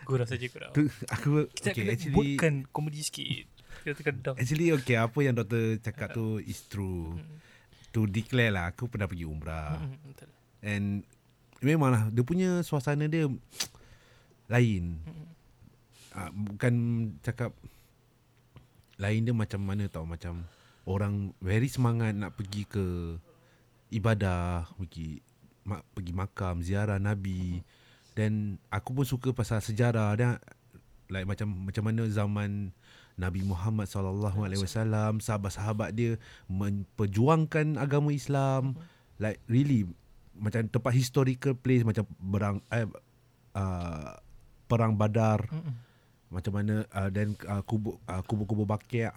Gurau 0.05 0.25
saja 0.25 0.45
gurau 0.49 0.69
tu, 0.73 0.85
Aku 1.13 1.49
Kita 1.53 1.73
okay, 1.73 1.85
kena 1.85 1.93
actually, 1.93 2.13
buatkan 2.13 2.53
komedi 2.73 3.05
sikit. 3.05 3.45
Kita 3.85 3.93
tekan 4.01 4.15
down 4.21 4.35
Actually 4.37 4.69
okay 4.73 4.97
Apa 5.01 5.17
yang 5.25 5.33
doktor 5.33 5.81
cakap 5.81 6.13
tu 6.13 6.41
Is 6.41 6.65
true. 6.69 7.17
To 7.93 8.09
declare 8.09 8.53
lah 8.53 8.73
Aku 8.73 8.89
pernah 8.89 9.05
pergi 9.05 9.25
umrah. 9.29 9.77
Betul. 10.09 10.29
And 10.65 11.05
Memanglah 11.63 12.11
Dia 12.11 12.23
punya 12.27 12.59
suasana 12.61 13.07
dia 13.07 13.25
Lain. 14.51 14.99
Uh, 16.13 16.29
Bukan 16.53 16.73
cakap 17.23 17.55
lain 19.01 19.25
dia 19.25 19.33
macam 19.33 19.61
mana 19.65 19.89
tau 19.89 20.05
macam 20.05 20.45
orang 20.85 21.33
very 21.41 21.65
semangat 21.67 22.13
nak 22.13 22.37
pergi 22.37 22.63
ke 22.67 23.17
ibadah 23.93 24.69
pergi 24.77 25.19
mak, 25.65 25.81
pergi 25.91 26.13
makam 26.13 26.55
ziarah 26.61 27.01
nabi. 27.01 27.65
Dan 28.13 28.61
aku 28.69 28.93
pun 28.93 29.05
suka 29.07 29.33
pasal 29.33 29.59
sejarah. 29.59 30.13
Dia 30.13 30.37
like 31.09 31.25
macam 31.25 31.49
macam 31.65 31.83
mana 31.89 32.05
zaman 32.05 32.69
Nabi 33.13 33.45
Muhammad 33.45 33.85
sallallahu 33.85 34.41
alaihi 34.41 34.61
wasallam 34.61 35.21
sahabat-sahabat 35.21 35.93
dia 35.93 36.17
memperjuangkan 36.49 37.77
agama 37.77 38.13
Islam. 38.13 38.77
Like 39.17 39.41
really 39.49 39.89
macam 40.37 40.65
tempat 40.67 40.93
historical 40.93 41.53
place 41.53 41.85
macam 41.85 42.05
berang 42.17 42.57
eh, 42.73 42.87
uh, 43.53 44.17
perang 44.67 44.97
badar. 44.97 45.47
Mm 45.49 45.93
macam 46.33 46.49
mana 46.57 46.81
dan 47.13 47.37
uh, 47.45 47.61
uh, 47.61 47.63
kubur 47.63 48.01
uh, 48.09 48.25
kubur-kubur 48.25 48.65
bakia 48.65 49.13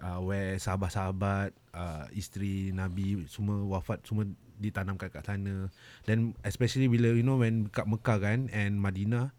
uh, 0.00 0.20
where 0.20 0.60
sahabat-sahabat 0.60 1.56
uh, 1.72 2.04
isteri 2.12 2.68
nabi 2.76 3.24
semua 3.32 3.64
wafat 3.64 4.04
semua 4.04 4.28
ditanamkan 4.56 5.08
kat 5.08 5.24
sana. 5.24 5.72
Dan 6.04 6.36
especially 6.44 6.88
bila 6.88 7.12
you 7.12 7.24
know 7.24 7.40
when 7.40 7.68
kat 7.72 7.88
Mekah 7.88 8.20
kan 8.20 8.52
and 8.52 8.76
Madinah 8.80 9.32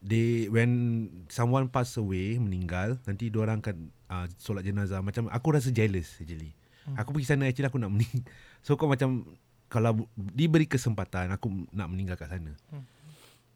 they 0.00 0.48
when 0.48 1.06
someone 1.28 1.68
pass 1.68 1.94
away 2.00 2.40
meninggal 2.40 2.96
nanti 3.04 3.28
dua 3.28 3.50
orang 3.50 3.62
akan 3.62 3.94
uh, 4.10 4.26
solat 4.38 4.66
jenazah. 4.66 5.02
Macam 5.02 5.30
aku 5.30 5.54
rasa 5.54 5.70
jealous 5.70 6.18
actually. 6.18 6.58
Hmm. 6.80 6.96
aku 6.96 7.12
pergi 7.12 7.28
sana 7.28 7.44
actually 7.44 7.68
aku 7.68 7.76
nak 7.76 7.92
meninggal 7.92 8.24
so 8.64 8.72
kau 8.80 8.88
macam 8.88 9.36
kalau 9.70 10.04
diberi 10.18 10.66
kesempatan 10.66 11.30
aku 11.30 11.70
nak 11.70 11.88
meninggal 11.88 12.18
kat 12.18 12.34
sana 12.34 12.52
hmm. 12.74 12.84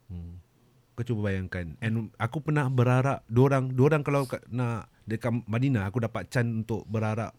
Hmm. 0.09 0.39
Kau 0.95 1.03
cuba 1.03 1.27
bayangkan 1.27 1.75
And 1.83 2.15
aku 2.23 2.39
pernah 2.39 2.71
berharap 2.71 3.27
Dua 3.27 3.51
orang 3.51 4.07
kalau 4.07 4.31
nak 4.47 4.87
Dekat 5.03 5.43
Madinah 5.51 5.91
Aku 5.91 5.99
dapat 5.99 6.31
can 6.31 6.63
untuk 6.63 6.87
berharap 6.87 7.35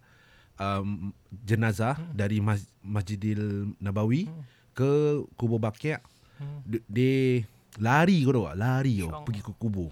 um, 0.59 1.15
Jenazah 1.31 1.95
hmm. 1.95 2.11
Dari 2.19 2.43
Mas, 2.43 2.67
Masjidil 2.83 3.71
Nabawi 3.79 4.27
hmm. 4.27 4.43
Ke 4.75 5.23
kubur 5.39 5.63
Bakia 5.63 6.03
hmm. 6.43 6.83
Dia 6.91 7.47
Lari 7.79 8.27
kau 8.27 8.35
tahu 8.35 8.51
Lari 8.59 9.07
kau 9.07 9.23
Pergi 9.23 9.39
ke 9.39 9.53
kubur 9.55 9.91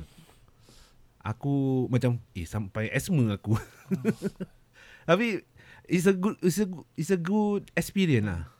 Aku 1.23 1.87
Macam 1.87 2.19
Eh 2.35 2.43
sampai 2.43 2.91
asthma 2.91 3.39
aku 3.39 3.55
hmm. 3.55 4.11
Tapi 5.09 5.39
It's 5.87 6.03
a 6.03 6.11
good 6.11 6.35
It's 6.43 6.59
a 6.59 6.67
good, 6.67 6.87
it's 6.99 7.11
a 7.15 7.19
good 7.19 7.71
experience 7.79 8.27
lah 8.27 8.52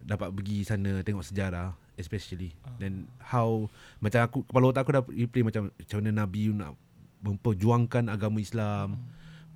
Dapat 0.00 0.28
pergi 0.32 0.62
sana 0.62 1.02
Tengok 1.02 1.26
sejarah 1.26 1.74
especially 1.98 2.54
then 2.78 3.10
how 3.18 3.66
macam 3.98 4.22
aku 4.22 4.46
kepala 4.46 4.70
otak 4.70 4.86
aku 4.86 4.92
dah 4.94 5.02
replay 5.10 5.42
macam 5.42 5.66
macam 5.74 5.96
mana 5.98 6.10
nabi 6.14 6.54
nak 6.54 6.78
memperjuangkan 7.18 8.06
agama 8.06 8.38
Islam 8.38 9.02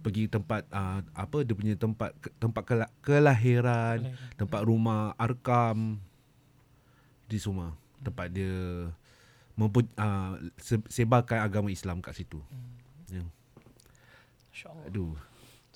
pergi 0.03 0.27
tempat 0.27 0.67
uh, 0.75 1.07
apa 1.15 1.47
dia 1.47 1.55
punya 1.55 1.79
tempat 1.79 2.11
tempat 2.43 2.63
kela- 2.67 2.91
kelahiran, 2.99 4.03
Kelahiran. 4.03 4.35
tempat 4.35 4.61
rumah 4.67 5.15
arkam 5.15 6.03
di 7.31 7.39
semua 7.39 7.79
tempat 8.03 8.27
dia 8.35 8.91
mempu, 9.55 9.87
uh, 9.95 10.35
se- 10.59 10.83
sebarkan 10.91 11.47
agama 11.47 11.71
Islam 11.71 12.03
kat 12.03 12.19
situ. 12.19 12.43
Ya. 13.07 13.23
InsyaAllah. 14.51 14.91
Aduh. 14.91 15.15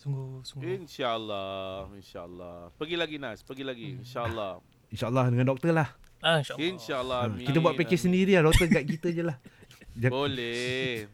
Sungguh, 0.07 0.39
sungguh. 0.47 0.87
InsyaAllah. 0.87 1.91
InsyaAllah. 1.99 2.71
Pergi 2.79 2.95
lagi 2.95 3.17
Nas. 3.19 3.43
Pergi 3.43 3.67
lagi. 3.67 3.99
InsyaAllah. 3.99 4.63
InsyaAllah 4.95 5.25
dengan 5.35 5.51
doktor 5.51 5.75
lah. 5.75 5.91
Ah, 6.23 6.39
InsyaAllah. 6.39 6.63
InsyaAllah. 6.63 7.21
Ha, 7.27 7.27
amin. 7.27 7.47
kita 7.51 7.59
buat 7.59 7.75
package 7.75 8.07
sendiri 8.07 8.39
lah 8.39 8.47
doktor 8.47 8.71
kat 8.71 8.87
kita 8.87 9.11
je 9.11 9.27
lah. 9.27 9.35
Boleh. 10.15 11.11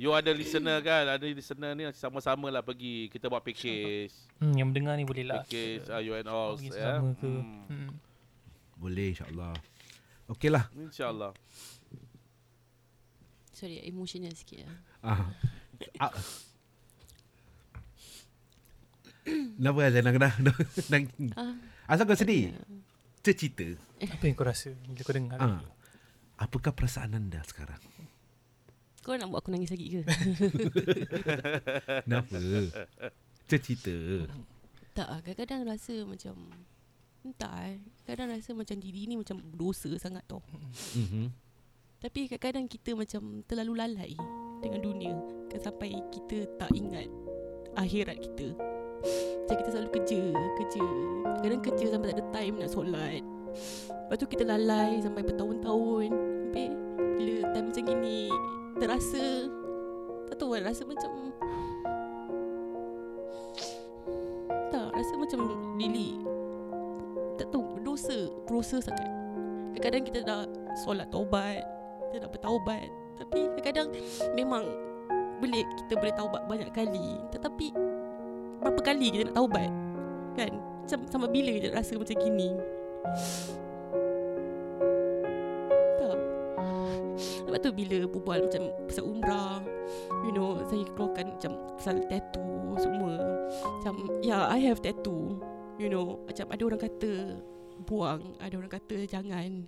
You 0.00 0.16
ada 0.16 0.32
listener 0.32 0.80
kan? 0.80 1.04
Ada 1.04 1.28
listener 1.28 1.76
ni 1.76 1.84
sama-sama 1.92 2.48
lah 2.48 2.64
pergi. 2.64 3.12
Kita 3.12 3.28
buat 3.28 3.44
package. 3.44 4.16
Hmm, 4.40 4.56
yang 4.56 4.72
mendengar 4.72 4.96
ni 4.96 5.04
boleh 5.04 5.28
lah. 5.28 5.44
Package 5.44 5.92
uh, 5.92 6.00
you 6.00 6.16
and 6.16 6.32
all. 6.32 6.56
Pergi 6.56 6.72
Ya. 6.72 6.96
sama 6.96 7.12
ke. 7.20 7.28
Hmm. 7.28 7.68
Hmm. 7.68 7.90
Boleh 8.80 9.12
insyaAllah. 9.12 9.52
Okey 10.32 10.48
lah. 10.48 10.64
InsyaAllah. 10.72 11.36
Sorry, 13.52 13.84
emotional 13.84 14.32
sikit 14.32 14.64
lah. 14.64 14.76
Ah. 15.04 15.20
ah. 16.08 16.12
Kenapa 19.22 19.78
Azan 19.82 20.02
nak 20.02 20.12
kena? 20.12 20.28
Nang- 20.88 21.10
Ah, 21.38 21.54
Asal 21.88 22.04
kau 22.04 22.14
sedih? 22.14 22.52
Cerita. 23.20 23.64
Apa 24.02 24.22
yang 24.24 24.34
kau 24.34 24.42
rasa 24.42 24.72
bila 24.82 25.00
kau 25.00 25.12
dengar? 25.12 25.38
Ah. 25.38 25.60
Apakah 26.36 26.70
perasaan 26.70 27.12
anda 27.12 27.38
sekarang? 27.42 27.78
kau 29.02 29.14
nak 29.14 29.28
buat 29.28 29.40
aku 29.40 29.50
nangis 29.50 29.68
lagi 29.68 29.92
ke? 29.92 30.00
Kenapa? 32.06 32.36
Cerita. 33.46 33.94
tak 34.92 35.06
ah, 35.06 35.18
kadang-kadang 35.20 35.62
rasa 35.66 35.94
macam 36.02 36.34
Entah 37.22 37.54
eh 37.64 37.78
Kadang 38.02 38.30
rasa 38.30 38.50
macam 38.50 38.76
diri 38.76 39.06
ni 39.06 39.14
macam 39.14 39.38
berdosa 39.40 39.88
sangat 39.96 40.22
tau 40.26 40.40
Mhm. 40.94 41.30
Tapi 41.98 42.26
kadang-kadang 42.26 42.66
kita 42.66 42.90
macam 42.92 43.42
terlalu 43.42 43.72
lalai 43.76 44.12
Dengan 44.58 44.80
dunia 44.80 45.12
kan 45.46 45.60
Sampai 45.60 45.92
kita 46.10 46.46
tak 46.56 46.70
ingat 46.72 47.06
Akhirat 47.74 48.16
kita 48.20 48.52
Macam 49.02 49.56
kita 49.58 49.68
selalu 49.74 49.90
kerja 50.00 50.22
Kerja. 50.62 50.86
Kadang 51.42 51.62
kerja 51.62 51.84
sampai 51.90 52.06
tak 52.14 52.16
ada 52.22 52.26
time 52.30 52.54
nak 52.62 52.70
solat. 52.70 53.22
Lepas 53.90 54.16
tu 54.16 54.26
kita 54.30 54.44
lalai 54.46 55.02
sampai 55.02 55.22
bertahun-tahun. 55.26 56.08
Sampai 56.12 56.66
bila 57.22 57.34
time 57.54 57.66
macam 57.70 57.82
gini 57.86 58.20
Terasa 58.76 59.26
Tak 60.28 60.36
tahu 60.40 60.48
kan 60.56 60.62
rasa 60.66 60.82
macam 60.84 61.10
Tak 64.72 64.86
rasa 64.96 65.12
macam 65.16 65.38
really 65.78 66.18
Tak 67.38 67.48
tahu 67.52 67.62
berdosa 67.76 68.28
Berdosa 68.48 68.76
sangat. 68.82 69.08
Kadang-kadang 69.76 70.04
kita 70.08 70.18
dah 70.24 70.42
solat 70.84 71.08
taubat 71.12 71.62
Kita 72.10 72.28
dah 72.28 72.30
bertaubat. 72.30 72.88
Tapi 73.22 73.40
kadang-kadang 73.56 73.88
memang 74.34 74.64
boleh 75.42 75.66
kita 75.74 75.98
boleh 75.98 76.14
taubat 76.14 76.42
banyak 76.46 76.70
kali. 76.70 77.18
Tetapi 77.34 77.74
berapa 78.62 78.80
kali 78.80 79.06
kita 79.10 79.28
nak 79.28 79.36
taubat? 79.36 79.70
Kan? 80.38 80.52
Macam 80.86 80.98
sampai 81.10 81.30
bila 81.34 81.50
kita 81.58 81.68
rasa 81.74 81.98
macam 81.98 82.16
gini. 82.16 82.48
Tak. 85.98 86.18
Lepas 87.46 87.60
tu 87.60 87.70
bila 87.74 87.96
berbual 88.08 88.38
macam 88.48 88.62
pasal 88.88 89.04
umrah 89.04 89.60
You 90.24 90.32
know 90.32 90.56
Saya 90.64 90.86
keluarkan 90.94 91.36
macam 91.36 91.52
pasal 91.76 91.96
tattoo 92.08 92.78
semua. 92.80 93.14
Macam 93.50 93.94
Yeah 94.24 94.48
I 94.48 94.62
have 94.70 94.80
tattoo. 94.80 95.42
You 95.76 95.92
know 95.92 96.22
Macam 96.24 96.46
ada 96.48 96.62
orang 96.62 96.80
kata 96.80 97.12
Buang 97.84 98.38
Ada 98.40 98.54
orang 98.56 98.72
kata 98.72 99.04
jangan. 99.04 99.66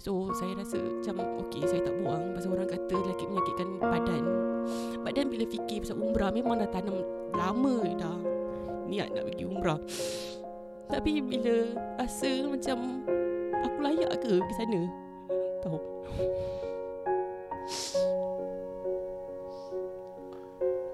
So 0.00 0.30
saya 0.36 0.54
rasa 0.60 0.78
macam 0.78 1.16
Okay 1.48 1.64
saya 1.66 1.82
tak 1.82 1.96
buang. 1.98 2.36
Pasal 2.36 2.54
orang 2.54 2.70
kata 2.70 2.96
Lagi 3.00 3.24
menyakitkan 3.26 3.68
badan 3.80 4.49
Badan 5.06 5.32
bila 5.32 5.44
fikir 5.48 5.82
pasal 5.84 5.98
umrah 5.98 6.30
Memang 6.32 6.60
dah 6.60 6.70
tanam 6.70 7.00
Lama 7.32 7.76
dah. 7.96 8.18
Niat 8.90 9.14
nak 9.14 9.24
pergi 9.30 9.44
umrah 9.46 9.80
Tapi 10.90 11.20
bila 11.24 11.54
Rasa 11.96 12.46
macam 12.48 13.06
Aku 13.60 13.78
layak 13.84 14.12
ke 14.20 14.40
pergi 14.40 14.54
sana? 14.56 14.80
Tahu. 15.60 15.78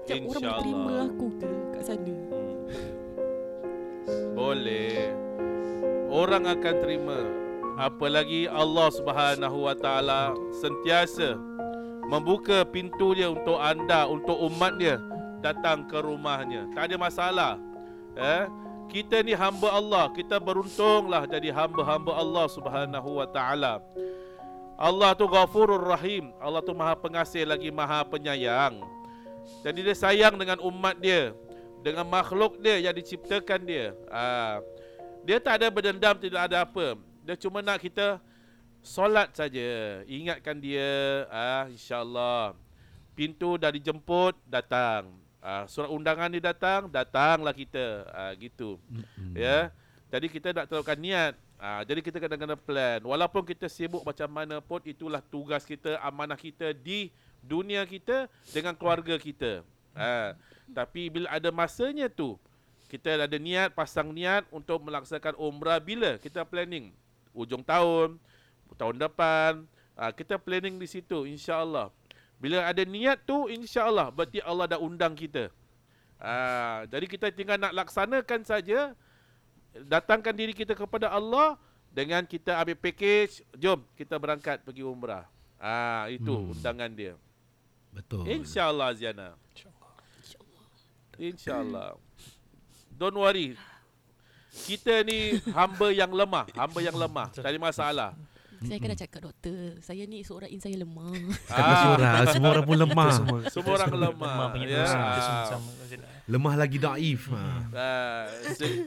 Macam 0.07 0.23
orang 0.27 0.43
boleh 0.43 0.59
terima 0.59 0.93
aku 1.07 1.27
ke 1.39 1.51
Kat 1.75 1.83
sana? 1.83 2.15
Boleh. 4.37 5.11
Orang 6.07 6.47
akan 6.47 6.75
terima. 6.79 7.19
Apalagi 7.77 8.47
Allah 8.47 8.89
Subhanahu 8.93 9.67
Wa 9.67 9.75
Taala 9.75 10.33
sentiasa 10.55 11.35
membuka 12.07 12.63
pintu 12.63 13.11
dia 13.13 13.27
untuk 13.27 13.59
anda, 13.59 14.07
untuk 14.07 14.35
umat 14.47 14.79
dia 14.79 14.97
datang 15.43 15.85
ke 15.85 15.99
rumahnya. 15.99 16.71
Tak 16.73 16.89
ada 16.91 16.95
masalah. 16.97 17.53
Eh? 18.17 18.43
Kita 18.87 19.19
ni 19.21 19.35
hamba 19.35 19.75
Allah. 19.75 20.09
Kita 20.15 20.39
beruntunglah 20.39 21.27
jadi 21.27 21.51
hamba-hamba 21.51 22.15
Allah 22.15 22.45
Subhanahu 22.47 23.09
Wa 23.19 23.27
Taala. 23.29 23.83
Allah 24.79 25.11
tu 25.13 25.27
Ghafurur 25.27 25.83
Rahim. 25.83 26.31
Allah 26.39 26.63
tu 26.63 26.71
Maha 26.71 26.95
Pengasih 26.95 27.43
lagi 27.43 27.69
Maha 27.69 28.07
Penyayang. 28.07 28.81
Jadi 29.63 29.79
dia 29.83 29.95
sayang 29.95 30.35
dengan 30.35 30.59
umat 30.63 30.99
dia 30.99 31.31
dengan 31.81 32.03
makhluk 32.07 32.59
dia 32.59 32.83
yang 32.83 32.95
diciptakan 32.95 33.63
dia. 33.63 33.95
Ah, 34.11 34.59
dia 35.23 35.39
tak 35.39 35.63
ada 35.63 35.67
berdendam, 35.71 36.15
tidak 36.19 36.51
ada 36.51 36.67
apa. 36.67 36.99
Dia 37.23 37.35
cuma 37.39 37.63
nak 37.63 37.79
kita 37.79 38.19
solat 38.87 39.35
saja. 39.35 40.01
Ingatkan 40.07 40.55
dia, 40.55 41.27
ah, 41.27 41.67
insyaAllah. 41.67 42.55
Pintu 43.11 43.59
dah 43.59 43.67
dijemput, 43.67 44.39
datang. 44.47 45.11
Ah, 45.43 45.67
surat 45.67 45.91
undangan 45.91 46.31
dia 46.31 46.39
datang, 46.39 46.87
datanglah 46.87 47.51
kita. 47.51 48.07
Ah, 48.15 48.31
gitu. 48.39 48.79
Mhm. 48.87 49.35
Ya. 49.35 49.75
Jadi 50.07 50.31
kita 50.31 50.55
nak 50.55 50.71
terapkan 50.71 50.95
niat. 50.95 51.35
Ah, 51.59 51.83
jadi 51.83 51.99
kita 51.99 52.21
kena 52.21 52.39
kena 52.39 52.55
plan. 52.55 53.03
Walaupun 53.03 53.43
kita 53.43 53.67
sibuk 53.67 54.05
macam 54.07 54.29
mana 54.31 54.63
pun 54.63 54.79
itulah 54.87 55.19
tugas 55.19 55.67
kita, 55.67 55.99
amanah 55.99 56.39
kita 56.39 56.71
di 56.71 57.11
dunia 57.43 57.83
kita 57.83 58.31
dengan 58.55 58.77
keluarga 58.77 59.19
kita. 59.19 59.67
Ah, 59.91 60.37
tapi 60.71 61.09
bila 61.11 61.27
ada 61.33 61.49
masanya 61.49 62.07
tu, 62.07 62.37
kita 62.87 63.27
ada 63.27 63.37
niat, 63.41 63.73
pasang 63.75 64.13
niat 64.13 64.47
untuk 64.53 64.79
melaksanakan 64.79 65.35
umrah 65.35 65.81
bila 65.81 66.15
kita 66.21 66.45
planning 66.47 66.93
ujung 67.35 67.61
tahun, 67.61 68.15
tahun 68.75 68.99
depan, 68.99 69.63
ah, 69.95 70.11
kita 70.11 70.35
planning 70.35 70.75
di 70.75 70.87
situ 70.89 71.23
insya-Allah. 71.23 71.93
Bila 72.37 72.61
ada 72.61 72.83
niat 72.83 73.23
tu 73.25 73.47
insya-Allah 73.47 74.11
berarti 74.11 74.43
Allah 74.43 74.65
dah 74.67 74.79
undang 74.81 75.13
kita. 75.13 75.49
Ah, 76.17 76.83
jadi 76.89 77.05
kita 77.05 77.29
tinggal 77.29 77.57
nak 77.57 77.73
laksanakan 77.73 78.41
saja 78.41 78.93
datangkan 79.85 80.33
diri 80.33 80.53
kita 80.53 80.73
kepada 80.73 81.09
Allah 81.09 81.57
dengan 81.89 82.25
kita 82.25 82.57
ambil 82.57 82.77
package, 82.77 83.41
jom 83.57 83.81
kita 83.93 84.17
berangkat 84.17 84.61
pergi 84.61 84.81
umrah. 84.85 85.25
Ah, 85.57 86.05
itu 86.09 86.29
Hmm. 86.29 86.53
undangan 86.53 86.91
dia. 86.93 87.13
Betul. 87.89 88.29
InsyaAllah 88.29 88.93
Ziana. 88.93 89.33
InsyaAllah. 91.17 91.97
Don't 92.93 93.17
worry. 93.17 93.57
Kita 94.53 95.01
ni 95.05 95.37
hamba 95.53 95.89
yang 95.93 96.09
lemah. 96.09 96.45
Hamba 96.53 96.79
yang 96.81 96.97
lemah. 96.97 97.29
Tak 97.33 97.45
ada 97.45 97.57
masalah. 97.57 98.09
Saya 98.59 98.77
kena 98.77 98.95
cakap 98.95 99.21
doktor 99.23 99.77
Saya 99.79 100.03
ni 100.03 100.21
seorang 100.21 100.49
insan 100.49 100.71
yang 100.71 100.89
lemah 100.89 101.13
Tak 101.45 101.55
ada 101.55 101.73
seorang, 101.77 102.13
semua 102.31 102.49
orang 102.51 102.65
pun 102.65 102.77
lemah. 102.77 103.09
Semua, 103.11 103.37
Semua 103.49 103.73
orang 103.75 103.91
lemah. 103.93 104.33
Lemah 104.33 104.47
punya 104.49 104.65
Ya. 104.65 104.77
dosa. 104.79 104.97
Kita 104.97 105.21
semua 105.21 105.45
sama. 105.47 105.69
Zainal. 105.85 106.09
Lemah 106.25 106.53
lagi 106.55 106.77
daif. 106.77 107.21
Ha. 107.29 107.41
Ah, 107.71 108.23
se- 108.51 108.83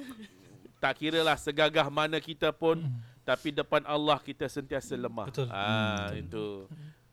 tak 0.77 0.93
kira 0.97 1.21
lah 1.21 1.37
segagah 1.37 1.87
mana 1.89 2.19
kita 2.19 2.51
pun. 2.51 2.83
Tapi 3.21 3.49
depan 3.51 3.85
Allah 3.85 4.19
kita 4.19 4.45
sentiasa 4.45 4.97
lemah. 4.97 5.29
Betul. 5.29 5.47
Ah, 5.49 6.11
itu. 6.13 6.67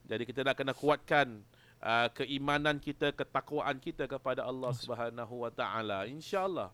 Jadi 0.03 0.23
kita 0.23 0.39
nak 0.41 0.55
kena 0.55 0.71
kuatkan 0.71 1.43
uh, 1.79 2.07
keimanan 2.11 2.79
kita, 2.79 3.11
ketakwaan 3.11 3.75
kita 3.77 4.07
kepada 4.07 4.41
Allah 4.41 4.71
Subhanahu 4.71 5.43
Wa 5.43 5.51
Taala. 5.51 6.07
Insya-Allah 6.07 6.71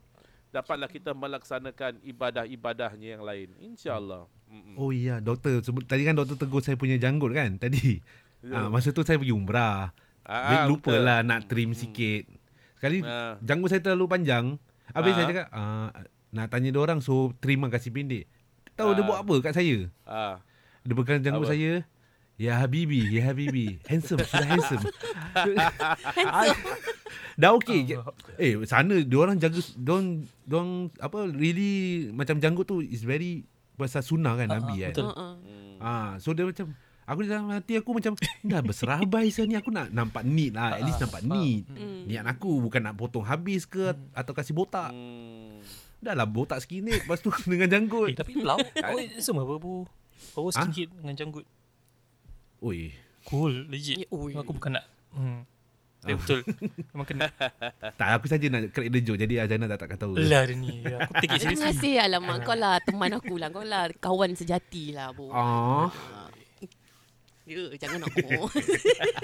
dapatlah 0.54 0.86
kita 0.86 1.10
melaksanakan 1.10 1.98
ibadah-ibadahnya 2.06 3.18
yang 3.18 3.26
lain. 3.26 3.50
Insya-Allah. 3.58 4.30
Oh 4.78 4.94
iya, 4.94 5.18
doktor. 5.18 5.58
Sebut, 5.58 5.82
tadi 5.82 6.06
kan 6.06 6.14
doktor 6.14 6.38
tegur 6.38 6.62
saya 6.62 6.78
punya 6.78 6.94
janggut 6.94 7.34
kan? 7.34 7.58
Tadi. 7.58 7.98
Ya. 8.46 8.62
Ha, 8.62 8.70
masa 8.70 8.94
tu 8.94 9.02
saya 9.02 9.18
pergi 9.18 9.34
umrah. 9.34 9.90
Ah, 10.22 10.62
Ah, 10.62 10.64
lupa 10.64 10.94
lah 10.94 11.20
nak 11.20 11.50
trim 11.50 11.74
sikit. 11.74 12.30
Sekali 12.78 13.02
Ah. 13.02 13.34
janggut 13.40 13.68
saya 13.68 13.82
terlalu 13.82 14.06
panjang. 14.06 14.56
Habis 14.92 15.10
Ah. 15.10 15.16
saya 15.16 15.26
cakap, 15.26 15.46
ah, 15.50 15.88
nak 16.30 16.46
tanya 16.48 16.70
dia 16.70 16.78
orang 16.78 17.00
so 17.00 17.34
terima 17.40 17.66
kasih 17.66 17.90
pendek. 17.90 18.30
Tahu 18.76 18.94
dia 18.94 19.02
Ah. 19.02 19.06
buat 19.10 19.18
apa 19.20 19.34
kat 19.42 19.52
saya? 19.56 19.90
Ah. 20.06 20.38
Dia 20.84 20.94
pegang 20.94 21.18
janggut 21.18 21.48
Apa? 21.48 21.52
saya. 21.56 21.82
Ya 22.34 22.58
Habibi, 22.58 23.14
ya 23.14 23.30
Habibi. 23.30 23.78
Handsome, 23.86 24.26
sudah 24.26 24.42
handsome. 24.42 24.82
handsome. 26.18 26.60
Dah 27.38 27.54
okey. 27.58 27.94
Eh, 28.42 28.58
sana 28.66 29.06
dia 29.06 29.18
orang 29.18 29.38
jaga 29.38 29.58
dia 29.58 29.94
orang 30.50 30.90
apa 30.98 31.30
really 31.30 32.06
macam 32.10 32.42
janggut 32.42 32.66
tu 32.66 32.82
is 32.82 33.06
very 33.06 33.46
pasal 33.78 34.02
sunnah 34.02 34.34
kan 34.38 34.50
Ah, 34.50 34.58
Nabi 34.58 34.82
ah, 34.82 34.90
kan. 34.90 34.94
betul. 34.94 35.06
Ah, 35.78 36.10
so 36.18 36.34
dia 36.34 36.46
macam 36.46 36.74
aku 37.06 37.18
dalam 37.26 37.50
hati 37.54 37.78
aku 37.78 37.90
macam 37.94 38.12
dah 38.42 38.60
berserabai 38.62 39.30
saya 39.30 39.46
ni 39.50 39.54
aku 39.54 39.70
nak 39.70 39.94
nampak 39.94 40.26
neat 40.26 40.58
lah. 40.58 40.78
At 40.78 40.82
least 40.86 41.02
nampak 41.02 41.22
neat. 41.22 41.70
Mm. 41.70 42.10
Niat 42.10 42.24
aku 42.26 42.50
bukan 42.62 42.82
nak 42.82 42.94
potong 42.98 43.26
habis 43.26 43.62
ke 43.66 43.94
atau 44.10 44.32
kasih 44.34 44.54
botak. 44.54 44.90
Hmm. 44.90 45.62
Dah 46.02 46.18
lah 46.18 46.26
botak 46.26 46.62
sikit 46.62 46.82
lepas 46.82 47.22
tu 47.22 47.30
dengan 47.50 47.70
janggut. 47.70 48.10
Eh, 48.10 48.18
tapi 48.18 48.42
lau, 48.42 48.58
oh, 48.58 48.98
semua 49.22 49.46
apa 49.46 49.54
bu? 49.58 49.86
Power 50.34 50.50
skin 50.50 50.70
head 50.74 50.90
dengan 50.98 51.14
janggut. 51.14 51.46
Oi. 52.64 52.88
Cool, 53.28 53.68
legit. 53.68 54.08
Ui. 54.08 54.32
Aku 54.32 54.56
bukan 54.56 54.80
nak. 54.80 54.84
Hmm. 55.12 55.44
Eh, 56.04 56.16
betul. 56.16 56.44
Memang 56.92 57.06
kena. 57.08 57.28
Tak 58.00 58.08
aku 58.20 58.26
saja 58.28 58.44
nak 58.52 58.72
crack 58.72 58.92
the 58.92 59.00
joke 59.00 59.16
jadi 59.16 59.44
Azana 59.44 59.64
tak 59.68 59.88
tak 59.88 60.00
tahu. 60.00 60.16
Lah 60.16 60.44
dia 60.44 60.56
ni. 60.56 60.84
Aku 60.84 61.12
take 61.20 61.32
it 61.32 61.40
Terima 61.40 61.56
seriously. 61.56 61.64
kasih 61.64 61.94
alamak 62.04 62.36
kau 62.44 62.56
lah 62.56 62.76
teman 62.84 63.12
aku 63.16 63.34
lah. 63.40 63.48
Kau 63.48 63.64
lah 63.64 63.88
kawan 64.00 64.36
sejati 64.36 64.92
lah 64.92 65.12
bu. 65.16 65.32
Ah. 65.32 65.88
Ya, 67.44 67.60
jangan 67.76 68.08
nak 68.08 68.08
oh. 68.40 68.48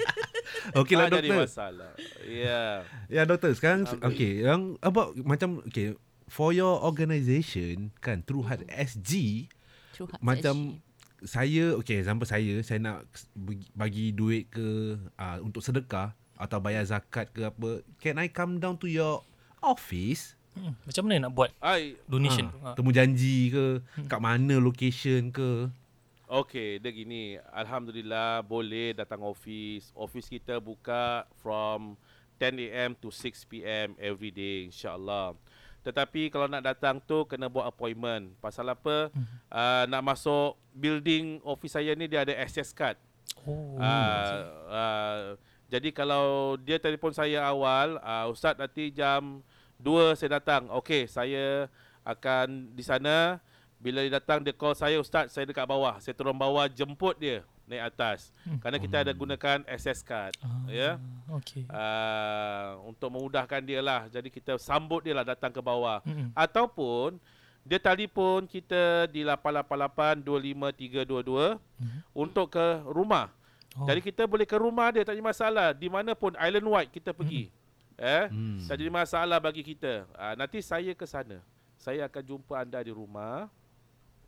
Okey 0.85 0.93
lah 0.93 1.09
doktor. 1.09 1.37
masalah. 1.41 1.91
Ya. 2.29 2.85
Ya 3.09 3.25
doktor 3.25 3.49
sekarang 3.57 3.89
Alhamdulillah. 3.89 4.13
okey 4.13 4.31
yang 4.45 4.61
about 4.85 5.17
macam 5.21 5.65
okey 5.69 5.97
for 6.29 6.53
your 6.53 6.85
organisation 6.85 7.89
kan 7.97 8.21
True 8.21 8.45
Heart 8.45 8.69
SG 8.69 9.45
True 9.97 10.05
heart 10.05 10.21
macam 10.21 10.77
saya 11.21 11.77
okey 11.77 12.01
example 12.01 12.25
saya 12.25 12.61
saya 12.65 12.81
nak 12.81 13.05
bagi, 13.77 14.09
duit 14.11 14.49
ke 14.49 14.97
uh, 15.17 15.37
untuk 15.45 15.61
sedekah 15.61 16.17
atau 16.35 16.57
bayar 16.57 16.81
zakat 16.85 17.29
ke 17.29 17.45
apa 17.45 17.85
can 18.01 18.17
I 18.17 18.27
come 18.29 18.57
down 18.57 18.81
to 18.81 18.89
your 18.89 19.21
office 19.61 20.37
Hmm. 20.51 20.75
Macam 20.83 21.07
mana 21.07 21.15
nak 21.23 21.31
buat 21.31 21.47
Ai, 21.63 21.95
donation 22.03 22.51
ha? 22.59 22.75
Ha. 22.75 22.75
temu 22.75 22.91
janji 22.91 23.55
ke 23.55 23.79
kat 24.11 24.19
mana 24.19 24.59
location 24.59 25.31
ke 25.31 25.71
Okey, 26.31 26.79
dia 26.79 26.95
gini. 26.95 27.35
Alhamdulillah 27.51 28.39
boleh 28.47 28.95
datang 28.95 29.19
office. 29.19 29.91
Office 29.91 30.31
kita 30.31 30.63
buka 30.63 31.27
from 31.43 31.99
10 32.39 32.71
am 32.71 32.95
to 32.95 33.11
6 33.11 33.51
pm 33.51 33.99
every 33.99 34.31
day 34.31 34.63
insyaAllah. 34.63 35.35
Tetapi 35.81 36.29
kalau 36.29 36.45
nak 36.45 36.61
datang 36.61 37.01
tu 37.01 37.25
kena 37.25 37.49
buat 37.49 37.65
appointment. 37.65 38.33
Pasal 38.37 38.69
apa? 38.69 39.09
Uh, 39.49 39.83
nak 39.89 40.01
masuk 40.05 40.57
building 40.73 41.41
office 41.41 41.73
saya 41.73 41.97
ni 41.97 42.05
dia 42.05 42.21
ada 42.21 42.33
access 42.37 42.69
card. 42.69 42.97
Oh. 43.45 43.77
Uh, 43.81 44.37
uh, 44.69 45.19
jadi 45.71 45.89
kalau 45.89 46.57
dia 46.61 46.77
telefon 46.77 47.15
saya 47.15 47.41
awal, 47.47 47.97
uh, 48.03 48.29
Ustaz 48.29 48.53
nanti 48.59 48.93
jam 48.93 49.41
2 49.81 50.13
saya 50.13 50.37
datang. 50.37 50.69
Okey, 50.77 51.09
saya 51.09 51.65
akan 52.05 52.77
di 52.77 52.83
sana. 52.85 53.41
Bila 53.81 54.05
dia 54.05 54.21
datang 54.21 54.45
dia 54.45 54.53
call 54.53 54.77
saya, 54.77 55.01
Ustaz 55.01 55.33
saya 55.33 55.49
dekat 55.49 55.65
bawah. 55.65 55.97
Saya 55.97 56.13
turun 56.13 56.37
bawah 56.37 56.69
jemput 56.69 57.17
dia 57.17 57.41
naik 57.71 57.87
atas. 57.87 58.35
Kerana 58.59 58.75
kita 58.75 59.01
ada 59.01 59.11
gunakan 59.11 59.63
access 59.65 60.03
card. 60.03 60.35
Ah, 60.43 60.67
Ya. 60.67 60.99
Okay. 61.39 61.63
Uh, 61.65 62.91
untuk 62.91 63.07
memudahkan 63.07 63.63
dia 63.63 63.79
lah. 63.79 64.05
Jadi 64.05 64.27
kita 64.27 64.59
sambut 64.59 64.99
dia 65.01 65.15
lah 65.15 65.23
datang 65.23 65.47
ke 65.47 65.57
bawah. 65.57 66.03
Mm-mm. 66.03 66.35
Ataupun 66.35 67.15
dia 67.63 67.79
telefon 67.79 68.43
kita 68.43 69.07
di 69.07 69.23
888-25322 69.23 71.55
Mhm. 71.79 71.99
untuk 72.11 72.51
ke 72.51 72.67
rumah. 72.85 73.31
Oh. 73.79 73.87
Jadi 73.87 74.03
kita 74.03 74.27
boleh 74.27 74.43
ke 74.43 74.57
rumah 74.59 74.91
dia 74.91 75.07
tak 75.07 75.15
ada 75.15 75.23
masalah. 75.23 75.67
Di 75.71 75.87
mana 75.87 76.11
pun 76.11 76.35
island 76.35 76.67
wide 76.67 76.91
kita 76.91 77.15
pergi. 77.15 77.47
Eh? 77.95 78.25
Hmm. 78.27 78.59
Tak 78.65 78.75
jadi 78.75 78.91
masalah 78.91 79.37
bagi 79.37 79.61
kita. 79.63 80.09
Uh, 80.17 80.33
nanti 80.35 80.59
saya 80.59 80.91
ke 80.91 81.05
sana. 81.05 81.39
Saya 81.77 82.09
akan 82.09 82.23
jumpa 82.25 82.59
anda 82.59 82.81
di 82.81 82.89
rumah 82.89 83.45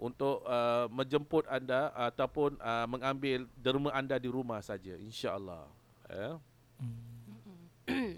untuk 0.04 0.44
uh, 0.44 0.92
menjemput 0.92 1.48
anda 1.48 1.96
ataupun 1.96 2.60
uh, 2.60 2.84
mengambil 2.92 3.48
derma 3.56 3.96
anda 3.96 4.20
di 4.20 4.28
rumah 4.28 4.60
saja 4.60 5.00
insya-Allah. 5.00 5.64
Eh? 6.12 6.36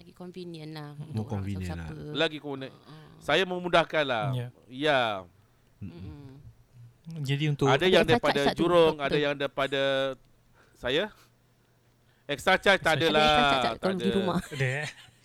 lagi 0.02 0.14
convenient 0.18 0.72
lah. 0.74 0.90
More 0.98 1.10
untuk 1.14 1.26
orang 1.30 1.46
convenient 1.46 1.78
lah. 1.78 1.90
Lagi 2.18 2.38
kemudian 2.42 2.74
saya 3.22 3.46
memudahkanlah. 3.46 4.26
Ya. 4.34 4.48
Ya. 4.66 5.02
Mm-mm. 5.82 6.42
Jadi 7.22 7.54
untuk 7.54 7.70
Ada 7.70 7.86
Ada 7.86 7.86
yang 7.86 8.06
daripada 8.06 8.42
tak 8.42 8.56
Jurong, 8.58 8.96
ada 8.98 9.18
yang 9.18 9.34
daripada 9.38 9.82
saya. 10.74 11.14
Extra 12.26 12.58
charge 12.58 12.82
tak 12.82 12.98
ada 12.98 13.06
Ada 13.06 13.14
lah. 13.14 13.30
Tak 13.62 13.74
kalau 13.78 13.94
di 13.94 14.10
ada. 14.10 14.16
rumah. 14.18 14.38
ada? 14.42 14.74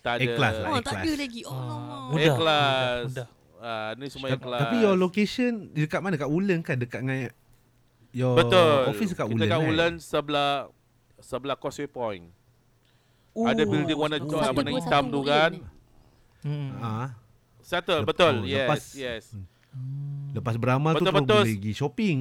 Tak 0.01 0.13
ada. 0.17 0.21
Ikhlas 0.25 0.55
lah. 0.61 0.69
Oh, 0.69 0.77
tak 0.77 0.93
ikhlas. 0.93 1.01
ada 1.01 1.11
lagi. 1.17 1.41
Oh, 1.45 1.53
Ah, 1.53 1.57
lama. 1.57 2.09
mudah. 2.13 2.25
Ikhlas. 2.29 3.01
Mudah. 3.09 3.27
Ah, 3.61 3.93
ni 3.93 4.09
semua 4.09 4.27
Ta- 4.27 4.35
ikhlas. 4.35 4.59
Tapi 4.59 4.75
your 4.79 4.97
location 4.97 5.69
dekat 5.69 6.01
mana? 6.01 6.17
Kat 6.17 6.25
Woodland 6.25 6.61
kan? 6.61 6.75
Dekat 6.75 6.99
dengan 6.99 7.29
your 8.11 8.33
Betul. 8.33 8.89
office 8.89 9.13
dekat 9.13 9.21
Kita 9.21 9.31
Woodland 9.31 9.47
kat 9.47 9.53
kan? 9.53 9.61
Woodland 9.63 9.95
sebelah 9.99 10.51
sebelah 11.17 11.55
Causeway 11.55 11.85
Point. 11.85 12.25
Ada 13.31 13.63
building 13.63 13.95
warna 13.95 14.17
tu 14.17 14.27
dua, 14.27 14.49
warna 14.49 14.71
hitam 14.73 15.03
tu 15.07 15.21
kan. 15.21 15.51
Woodland. 15.53 15.55
Hmm. 16.41 16.69
Ah, 16.75 17.09
Settle, 17.61 18.01
Lep- 18.01 18.09
betul. 18.09 18.33
oh, 18.35 18.43
Yes, 18.43 18.65
lepas- 18.65 18.91
yes. 18.91 19.23
lepas 20.33 20.55
beramal 20.57 20.91
tu 20.91 20.99
Betul, 20.99 21.07
terus 21.07 21.21
betul. 21.21 21.35
boleh 21.39 21.55
pergi 21.55 21.71
shopping. 21.71 22.19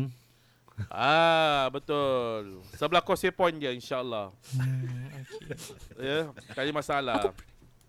Ah, 0.88 1.68
betul. 1.68 2.64
Sebelah 2.72 3.00
Causeway 3.00 3.29
Point 3.31 3.53
je 3.55 3.68
insya-Allah. 3.70 4.33
Hmm, 4.55 5.12
okay. 5.18 5.53
Ya, 5.98 6.18
tak 6.53 6.62
ada 6.62 6.72
masalah. 6.74 7.16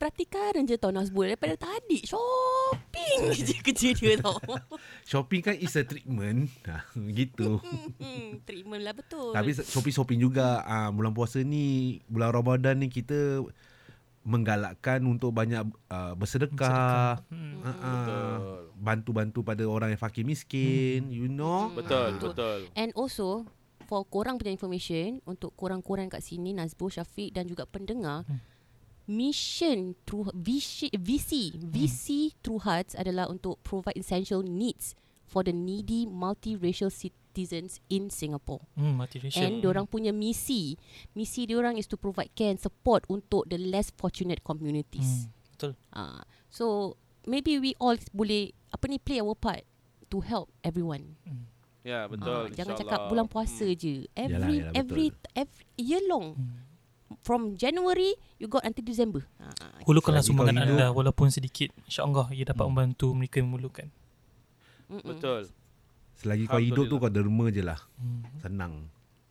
Perhatikan 0.02 0.66
je 0.66 0.74
tau 0.76 0.90
Nazbul 0.90 1.30
Daripada 1.30 1.54
tadi 1.62 2.02
Shopping 2.02 3.20
je 3.38 3.54
kerja 3.62 3.90
dia 3.94 4.18
tau 4.18 4.34
Shopping 5.12 5.42
kan 5.44 5.54
is 5.54 5.78
a 5.78 5.86
treatment. 5.86 6.50
Ha, 6.66 6.90
gitu. 7.14 7.62
hmm, 7.62 8.42
Treatment 8.42 8.82
lah 8.82 8.98
betul 8.98 9.30
Tapi 9.30 9.54
shopping-shopping 9.54 10.18
juga 10.18 10.66
ah, 10.66 10.90
bulan 10.90 11.14
puasa 11.14 11.38
ni, 11.40 12.02
bulan 12.10 12.34
Ramadan 12.34 12.82
ni 12.82 12.90
kita 12.90 13.46
menggalakkan 14.22 15.02
untuk 15.02 15.34
banyak 15.34 15.62
uh, 15.88 16.14
bersedekah, 16.14 17.26
Hmm. 17.28 17.58
ah, 17.62 17.70
ah, 17.70 17.74
Betul. 17.82 18.38
bantu-bantu 18.76 19.40
pada 19.42 19.64
orang 19.66 19.90
yang 19.90 19.98
fakir 19.98 20.22
miskin, 20.22 21.10
you 21.10 21.26
know. 21.26 21.74
Betul, 21.74 22.10
Ah. 22.12 22.22
betul. 22.22 22.58
And 22.74 22.90
also 22.94 23.46
For 23.84 24.08
korang 24.08 24.40
punya 24.40 24.56
information 24.56 25.20
Untuk 25.26 25.52
korang-korang 25.54 26.08
kat 26.08 26.24
sini 26.24 26.56
Nazbul, 26.56 26.88
Syafiq 26.88 27.36
dan 27.36 27.44
juga 27.44 27.68
pendengar 27.68 28.24
Hmm. 28.24 28.40
Mission 29.12 30.00
True 30.08 30.32
VC, 30.32 30.88
VC, 30.96 31.52
VC 31.60 32.32
True 32.40 32.64
Hearts 32.64 32.96
adalah 32.96 33.28
untuk 33.28 33.60
provide 33.60 34.00
essential 34.00 34.40
needs 34.40 34.96
for 35.28 35.44
the 35.44 35.52
needy 35.52 36.08
multiracial 36.08 36.88
citizens 36.88 37.84
in 37.88 38.08
Singapore. 38.08 38.64
Hmm, 38.80 38.96
multiracial. 38.96 39.44
And 39.44 39.60
diorang 39.60 39.92
punya 39.92 40.16
misi, 40.16 40.80
misi 41.12 41.44
diorang 41.44 41.76
is 41.76 41.92
to 41.92 42.00
provide 42.00 42.32
care 42.32 42.56
and 42.56 42.60
support 42.60 43.04
untuk 43.12 43.52
the 43.52 43.60
less 43.60 43.92
fortunate 43.92 44.40
communities. 44.42 45.28
Hmm, 45.28 45.32
betul. 45.52 45.72
Ah, 45.92 46.24
so 46.48 46.96
maybe 47.28 47.60
we 47.60 47.76
all 47.78 48.00
boleh 48.16 48.56
apa 48.72 48.88
ni 48.88 48.96
play 48.96 49.20
our 49.20 49.36
part 49.36 49.68
to 50.08 50.24
help 50.24 50.48
everyone. 50.64 51.20
Hmm. 51.28 51.52
Ya, 51.82 52.06
Ah, 52.06 52.08
betul. 52.08 52.54
jangan 52.54 52.78
insyaAllah. 52.78 52.80
cakap 52.80 53.00
bulan 53.10 53.28
puasa 53.28 53.66
Hmm. 53.68 53.76
je. 53.76 53.94
Yalah, 54.08 54.16
Every 54.16 54.56
yalah, 54.56 54.74
every 54.78 55.08
betul. 55.10 55.32
every 55.36 55.66
year 55.76 56.02
long. 56.08 56.28
Hmm. 56.40 56.71
From 57.22 57.56
January 57.56 58.12
you 58.38 58.48
got 58.48 58.62
until 58.62 58.82
December. 58.82 59.22
Ah, 59.38 59.52
Hulurkanlah 59.84 60.22
sumbangan 60.22 60.62
anda 60.62 60.88
walaupun 60.90 61.28
sedikit. 61.28 61.72
InsyaAllah 61.84 62.32
ia 62.32 62.44
dapat 62.44 62.62
Hmm. 62.62 62.72
membantu 62.72 63.08
mereka 63.12 63.38
yang 63.38 63.50
memerlukan. 63.50 63.88
mm-mm. 64.88 65.08
Betul. 65.08 65.48
Selagi 66.16 66.46
kau 66.46 66.58
hidup 66.58 66.86
tu 66.86 66.96
kau 66.96 67.08
derma 67.08 67.46
je 67.48 67.62
lah. 67.62 67.80
Hmm. 67.96 68.22
Senang. 68.40 68.74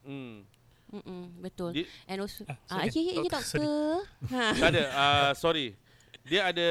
Hmm. 0.03 0.43
Mm-mm, 0.91 1.39
betul. 1.39 1.71
Di- 1.73 1.87
And 2.05 2.19
also 2.21 2.43
Ah, 2.67 2.83
ah, 2.83 2.85
ya 2.85 2.99
ya 2.99 3.13
ya 3.17 3.31
doktor. 3.31 3.63
Ha. 4.27 4.43
Tak 4.59 4.69
ada. 4.69 4.85
Uh, 4.91 5.31
sorry. 5.35 5.79
Dia 6.31 6.47
ada 6.47 6.69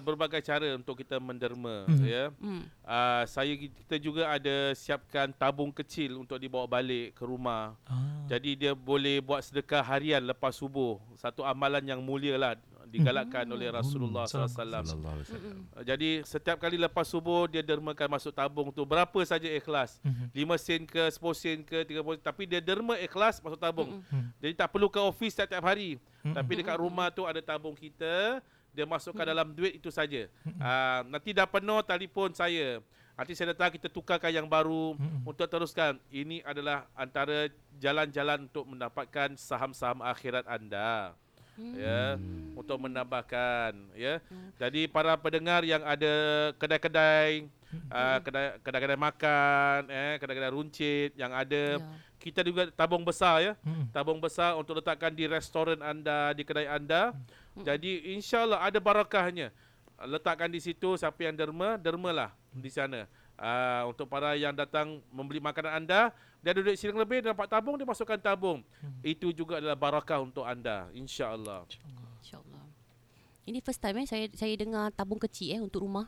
berbagai 0.00 0.40
cara 0.40 0.72
untuk 0.72 0.96
kita 0.96 1.20
menderma. 1.20 1.84
Mhm. 1.84 2.00
Ya. 2.00 2.32
Hmm. 2.40 2.64
Uh, 2.80 3.22
saya 3.28 3.52
kita 3.52 4.00
juga 4.00 4.24
ada 4.24 4.72
siapkan 4.72 5.28
tabung 5.28 5.68
kecil 5.68 6.16
untuk 6.16 6.40
dibawa 6.40 6.64
balik 6.64 7.12
ke 7.12 7.22
rumah. 7.22 7.76
Ah. 7.84 8.24
Jadi 8.24 8.56
dia 8.56 8.72
boleh 8.72 9.20
buat 9.20 9.44
sedekah 9.44 9.84
harian 9.84 10.24
lepas 10.24 10.56
subuh. 10.56 10.96
Satu 11.20 11.44
amalan 11.44 11.84
yang 11.84 12.00
mulia 12.00 12.40
lah 12.40 12.56
digalakkan 12.88 13.44
Hmm. 13.44 13.52
oleh 13.52 13.68
Rasulullah 13.68 14.24
Hmm. 14.24 14.48
SAW. 14.48 14.48
Sallallahu 14.48 14.88
alaihi 14.88 15.28
wasallam. 15.28 15.56
Mm-mm. 15.56 15.76
Uh, 15.76 15.84
Jadi 15.84 16.08
setiap 16.24 16.56
kali 16.56 16.76
lepas 16.76 17.04
subuh 17.04 17.48
dia 17.48 17.60
dermakan 17.60 18.08
masuk 18.10 18.32
tabung 18.32 18.68
tu 18.68 18.80
berapa 18.84 19.20
saja 19.24 19.48
ikhlas. 19.48 20.00
Mhm. 20.00 20.24
5 20.32 20.56
sen 20.56 20.80
ke 20.84 21.02
10 21.08 21.36
sen 21.36 21.60
ke 21.60 21.84
30 21.84 22.16
sen 22.16 22.24
tapi 22.24 22.44
dia 22.44 22.60
derma 22.60 22.96
ikhlas 22.96 23.40
masuk 23.40 23.56
tabung. 23.56 24.00
Hmm. 24.08 24.32
Jadi 24.40 24.56
tak 24.56 24.72
perlu 24.72 24.88
ke 24.88 24.96
office 24.98 25.36
setiap 25.36 25.60
hari. 25.60 26.00
Mm-mm. 26.24 26.32
Tapi 26.32 26.52
dekat 26.54 26.76
rumah 26.76 27.08
tu 27.08 27.24
ada 27.24 27.40
tabung 27.40 27.72
kita, 27.72 28.40
dia 28.72 28.88
masukkan 28.88 29.28
dalam 29.28 29.52
duit 29.52 29.76
itu 29.76 29.92
saja. 29.92 30.26
Mm-mm. 30.42 30.58
Uh, 30.58 31.00
nanti 31.12 31.30
dah 31.36 31.44
penuh 31.44 31.80
telefon 31.84 32.32
saya. 32.32 32.80
Nanti 33.12 33.36
saya 33.36 33.52
datang 33.52 33.76
kita 33.76 33.92
tukarkan 33.92 34.32
yang 34.32 34.48
baru 34.48 34.96
Mm-mm. 34.96 35.28
untuk 35.28 35.44
teruskan. 35.44 36.00
Ini 36.08 36.40
adalah 36.42 36.88
antara 36.96 37.52
jalan-jalan 37.76 38.48
untuk 38.48 38.64
mendapatkan 38.64 39.36
saham-saham 39.36 40.00
akhirat 40.00 40.48
anda. 40.48 41.12
Hmm. 41.52 41.76
Ya, 41.76 42.16
untuk 42.56 42.80
menambahkan 42.80 43.76
ya. 43.92 44.24
Jadi 44.56 44.88
para 44.88 45.12
pendengar 45.20 45.60
yang 45.68 45.84
ada 45.84 46.48
kedai-kedai 46.56 47.44
uh, 47.92 48.18
kedai 48.24 48.56
kedai-kedai 48.64 48.96
makan 48.96 49.80
eh 49.92 50.16
kedai-kedai 50.16 50.48
runcit 50.48 51.12
yang 51.12 51.28
ada 51.36 51.76
Ya. 51.76 51.84
kita 52.16 52.40
juga 52.40 52.72
tabung 52.72 53.04
besar 53.04 53.44
ya. 53.44 53.52
Mm-mm. 53.68 53.92
Tabung 53.92 54.16
besar 54.16 54.56
untuk 54.56 54.80
letakkan 54.80 55.12
di 55.12 55.28
restoran 55.28 55.84
anda, 55.84 56.32
di 56.32 56.40
kedai 56.40 56.64
anda. 56.72 57.12
Jadi 57.60 58.16
insya-Allah 58.16 58.64
ada 58.64 58.78
barakahnya. 58.80 59.52
Letakkan 60.02 60.48
di 60.48 60.58
situ 60.58 60.96
siapa 60.96 61.20
yang 61.22 61.36
derma, 61.36 61.76
dermalah 61.76 62.32
di 62.50 62.72
sana. 62.72 63.04
Uh, 63.36 63.90
untuk 63.90 64.06
para 64.06 64.38
yang 64.38 64.54
datang 64.54 65.02
membeli 65.10 65.42
makanan 65.42 65.84
anda, 65.84 66.14
dia 66.42 66.52
duit 66.54 66.78
siling 66.78 66.98
lebih, 66.98 67.22
dia 67.22 67.30
dapat 67.34 67.46
tabung, 67.50 67.74
dia 67.78 67.86
masukkan 67.86 68.18
tabung. 68.18 68.62
Itu 69.02 69.30
juga 69.30 69.58
adalah 69.58 69.78
barakah 69.78 70.22
untuk 70.22 70.42
anda, 70.46 70.90
insya-Allah. 70.94 71.66
InsyaAllah. 72.22 72.64
Ini 73.42 73.58
first 73.58 73.82
time 73.82 73.98
eh 74.02 74.06
saya 74.06 74.26
saya 74.30 74.54
dengar 74.54 74.94
tabung 74.94 75.18
kecil 75.18 75.58
eh 75.58 75.60
untuk 75.62 75.82
rumah. 75.82 76.06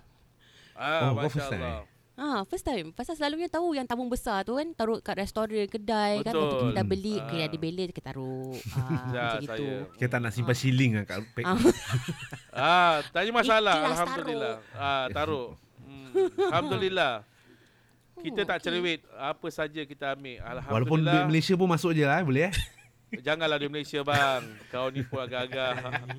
Ah, 0.74 1.10
Oh, 1.10 1.18
kau 1.18 1.30
first 1.30 1.50
masya-Allah. 1.50 1.86
Ah, 2.14 2.42
first 2.44 2.62
time. 2.62 2.90
Pasal 2.90 3.14
selalunya 3.14 3.46
tahu 3.48 3.74
yang 3.74 3.82
tabung 3.82 4.06
besar 4.06 4.42
tu 4.42 4.54
kan 4.54 4.70
taruh 4.70 4.98
kat 4.98 5.18
restoran, 5.18 5.66
kedai 5.66 6.22
kan 6.22 6.30
Betul. 6.30 6.42
untuk 6.44 6.58
kita 6.70 6.82
beli, 6.84 7.14
Ah. 7.16 7.24
okay, 7.24 7.40
ada 7.42 7.56
balance 7.56 7.90
kita 7.90 8.06
taruh 8.06 8.54
ah, 8.78 8.86
Ya, 9.10 9.22
macam 9.26 9.40
gitu. 9.40 9.50
saya. 9.50 9.74
Kita 9.92 10.08
tak 10.08 10.20
nak 10.20 10.30
simpan 10.30 10.54
shilling 10.54 10.92
lah 10.94 11.04
kat 11.04 11.18
beg. 11.32 11.44
Ah. 11.44 11.58
Ah, 12.54 12.94
tanya 13.10 13.32
masalah. 13.32 13.76
Ikhlas 13.76 13.98
Alhamdulillah. 13.98 14.54
Ah, 14.72 15.04
taruh. 15.10 15.48
Hmm, 15.80 16.10
Alhamdulillah. 16.48 17.14
Kita 18.16 18.40
Oh, 18.40 18.46
tak 18.46 18.56
okey. 18.56 18.64
cerewet. 18.64 19.00
Apa 19.12 19.46
saja 19.50 19.80
kita 19.82 20.14
ambil. 20.14 20.38
Walaupun 20.38 20.70
Alhamdulillah. 21.02 21.12
duit 21.12 21.24
Malaysia 21.28 21.54
pun 21.54 21.66
masuk 21.66 21.90
je 21.92 22.06
lah, 22.06 22.22
boleh 22.22 22.46
eh? 22.48 22.52
Janganlah 23.14 23.56
di 23.56 23.68
Malaysia 23.68 24.00
bang. 24.00 24.42
Kau 24.68 24.88
ni 24.88 25.02
pun 25.02 25.20
agak-agak. 25.20 25.72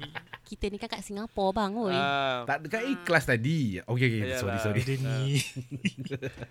Kita 0.47 0.69
ni 0.69 0.77
kan 0.77 0.87
kat 0.87 1.01
Singapura 1.01 1.51
bang, 1.55 1.71
oi. 1.73 1.91
ah, 1.91 2.45
Tak 2.45 2.63
dekat 2.63 2.83
ikhlas 2.87 3.25
tadi. 3.25 3.81
Okey, 3.81 4.05
okey. 4.05 4.21
Yalah. 4.23 4.37
Sorry, 4.37 4.57
sorry. 4.61 4.81
Dia 4.81 4.97
ni. 4.97 5.41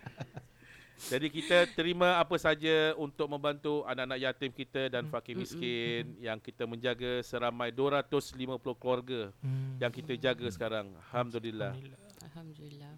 jadi 1.04 1.26
kita 1.28 1.58
terima 1.70 2.16
apa 2.16 2.34
saja 2.34 2.96
untuk 2.96 3.28
membantu 3.28 3.84
anak-anak 3.84 4.18
yatim 4.20 4.50
kita 4.50 4.88
dan 4.88 5.04
fakir 5.06 5.34
Mm, 5.34 5.38
mm, 5.38 5.44
miskin 5.44 6.04
yang 6.18 6.38
kita 6.38 6.64
menjaga 6.64 7.20
seramai 7.20 7.68
250 7.70 8.34
keluarga 8.74 9.28
Hmm. 9.38 9.76
yang 9.78 9.92
kita 9.92 10.16
jaga 10.16 10.48
sekarang. 10.48 10.90
Alhamdulillah. 11.06 11.76
Alhamdulillah. 11.76 12.00
Alhamdulillah. 12.24 12.92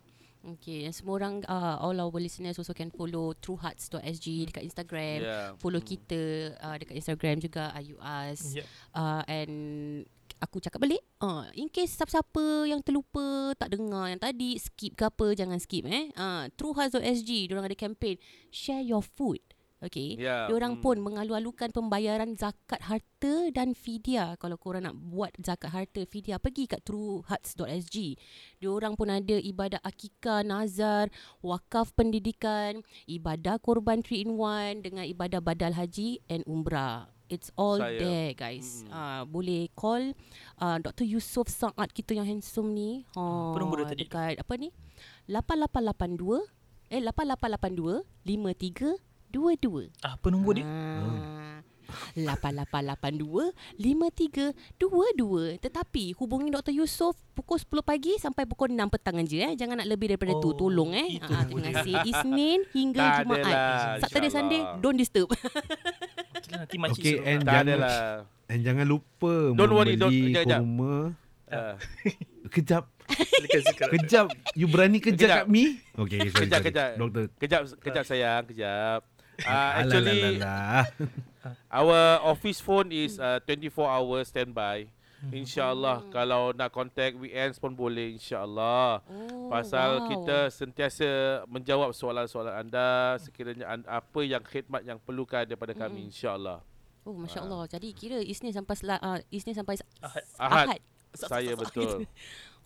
Okay, 0.47 0.87
dan 0.87 0.95
semua 0.95 1.19
orang, 1.19 1.43
uh, 1.51 1.75
all 1.83 1.99
our 1.99 2.21
listeners 2.23 2.55
also 2.55 2.71
can 2.71 2.87
follow 2.95 3.35
truehearts.sg 3.43 4.27
dekat 4.47 4.63
Instagram. 4.63 5.19
Yeah. 5.27 5.59
Follow 5.59 5.83
kita 5.83 6.55
uh, 6.63 6.79
dekat 6.79 7.03
Instagram 7.03 7.43
juga, 7.43 7.75
Ayu 7.75 7.99
As. 7.99 8.55
Yeah. 8.55 8.69
Uh, 8.95 9.27
and 9.27 9.55
aku 10.39 10.63
cakap 10.63 10.79
balik, 10.79 11.03
uh, 11.19 11.51
in 11.59 11.67
case 11.67 11.99
siapa-siapa 11.99 12.71
yang 12.71 12.79
terlupa, 12.79 13.59
tak 13.59 13.75
dengar 13.75 14.07
yang 14.07 14.23
tadi, 14.23 14.55
skip 14.61 14.95
ke 14.95 15.03
apa, 15.09 15.35
jangan 15.35 15.59
skip 15.59 15.83
eh. 15.89 16.15
Uh, 16.15 16.47
truehearts.sg, 16.55 17.31
diorang 17.51 17.67
ada 17.67 17.75
campaign, 17.75 18.15
share 18.55 18.85
your 18.87 19.03
food. 19.03 19.43
Okay. 19.87 20.19
Ya, 20.19 20.51
Diorang 20.51 20.79
hmm. 20.79 20.85
pun 20.85 20.97
mengalu-alukan 20.99 21.71
pembayaran 21.71 22.35
zakat 22.35 22.83
harta 22.83 23.51
dan 23.55 23.73
fidyah. 23.73 24.35
Kalau 24.37 24.59
korang 24.59 24.85
nak 24.85 24.99
buat 24.99 25.31
zakat 25.39 25.71
harta 25.71 26.03
fidyah, 26.03 26.43
pergi 26.43 26.67
kat 26.67 26.83
truehearts.sg. 26.83 27.97
Diorang 28.59 28.99
pun 28.99 29.15
ada 29.15 29.39
ibadah 29.39 29.79
akikah, 29.87 30.43
nazar, 30.43 31.09
wakaf 31.41 31.95
pendidikan, 31.95 32.83
ibadah 33.07 33.63
korban 33.63 34.03
3 34.03 34.27
in 34.27 34.31
1 34.35 34.83
dengan 34.83 35.05
ibadah 35.07 35.39
badal 35.39 35.73
haji 35.79 36.19
and 36.27 36.43
umrah. 36.51 37.09
It's 37.27 37.51
all 37.59 37.83
Saya. 37.83 37.99
there 37.99 38.31
guys. 38.39 38.87
Mm. 38.87 38.91
Uh, 38.95 39.23
boleh 39.27 39.67
call 39.75 40.15
uh, 40.63 40.79
Dr. 40.79 41.03
Yusof 41.03 41.51
Saad 41.51 41.91
kita 41.91 42.15
yang 42.15 42.27
handsome 42.27 42.71
ni. 42.71 43.03
Uh, 43.19 43.51
Apa 43.51 43.83
dia 43.83 43.87
tadi? 43.91 44.03
Dekat 44.07 44.39
apa 44.39 44.55
ni? 44.55 44.71
8882 45.27 46.47
eh 46.95 47.03
8882 47.03 48.07
53 48.23 48.95
22. 49.37 49.93
Apa 50.01 50.27
nombor 50.29 50.53
dia? 50.55 50.65
Ah. 50.65 51.61
8882 52.19 53.55
5322 53.79 55.63
Tetapi 55.63 56.05
hubungi 56.15 56.51
Dr. 56.51 56.75
Yusof 56.75 57.15
pukul 57.31 57.57
10 57.57 57.79
pagi 57.81 58.13
sampai 58.17 58.43
pukul 58.43 58.69
6 58.69 58.91
petang 58.91 59.17
aja 59.17 59.37
eh. 59.47 59.55
Jangan 59.55 59.79
nak 59.79 59.89
lebih 59.89 60.11
daripada 60.11 60.35
tu. 60.35 60.51
Oh, 60.51 60.57
Tolong 60.59 60.91
eh. 60.93 61.23
Ah, 61.23 61.47
nombor 61.47 61.63
terima 61.63 61.79
kasih. 61.79 61.95
Isnin 62.05 62.61
hingga 62.73 62.99
Tak 62.99 63.15
Jumaat. 63.23 63.39
adalah, 63.39 63.71
Saturday 64.01 64.31
Sunday 64.31 64.61
don't 64.77 64.97
disturb. 64.97 65.31
Okay 65.31 65.47
lah, 66.49 66.59
nanti 66.63 66.77
makcik 66.77 67.01
Okey, 67.01 67.13
suruh. 67.13 67.25
and 67.25 67.41
Tak 67.41 67.47
jangan, 67.47 67.67
adalah. 67.69 68.01
and 68.47 68.61
jangan 68.63 68.85
lupa 68.85 69.35
Don't 69.53 69.73
worry, 69.73 69.95
don't- 69.95 70.11
membeli 70.11 70.33
kejap, 70.35 70.43
kejap. 70.43 70.61
kurma. 70.61 70.97
Ah. 71.47 71.75
Kejap, 72.49 72.85
kejap. 73.93 74.27
You 74.53 74.67
berani 74.67 74.99
kejap 74.99 75.19
Kejap. 75.21 75.39
kat 75.41 75.49
me? 75.49 75.79
Okey, 75.95 76.19
okay, 76.19 76.29
sorry, 76.29 76.43
Kejap, 76.45 76.51
sorry. 76.57 76.67
kejap. 76.69 76.91
Doktor. 76.97 77.25
Kejap, 77.39 77.63
kejap 77.79 78.05
sayang, 78.05 78.43
kejap. 78.45 79.01
Uh, 79.45 79.85
actually, 79.85 80.41
our 81.71 82.01
office 82.25 82.59
phone 82.59 82.89
is 82.89 83.21
uh, 83.21 83.39
24 83.45 83.85
hours 83.85 84.29
standby. 84.29 84.89
Hmm. 85.17 85.33
InsyaAllah 85.33 86.09
kalau 86.09 86.53
nak 86.53 86.69
contact 86.71 87.17
weekends 87.17 87.57
pun 87.57 87.73
boleh 87.73 88.13
insyaAllah. 88.13 89.01
Oh, 89.01 89.49
Pasal 89.49 90.05
wow. 90.05 90.09
kita 90.09 90.39
sentiasa 90.49 91.09
menjawab 91.49 91.93
soalan-soalan 91.93 92.53
anda 92.53 93.17
sekiranya 93.17 93.65
anda, 93.67 93.89
apa 93.89 94.21
yang 94.21 94.45
khidmat 94.45 94.85
yang 94.85 95.01
perlukan 95.01 95.49
daripada 95.49 95.73
kami 95.73 96.05
Mm-mm. 96.05 96.09
insyaAllah. 96.13 96.61
Oh, 97.05 97.17
Masya 97.17 97.45
Allah. 97.45 97.65
Jadi 97.65 97.97
kira 97.97 98.19
Isnin 98.21 98.53
sampai 98.53 98.77
uh, 98.93 99.21
Isnin 99.33 99.57
sampai 99.57 99.81
Ahad. 100.03 100.25
Ahad. 100.37 100.81
Sa- 101.17 101.33
Saya 101.33 101.57
sa- 101.57 101.65
sa- 101.65 101.65
betul. 101.65 102.05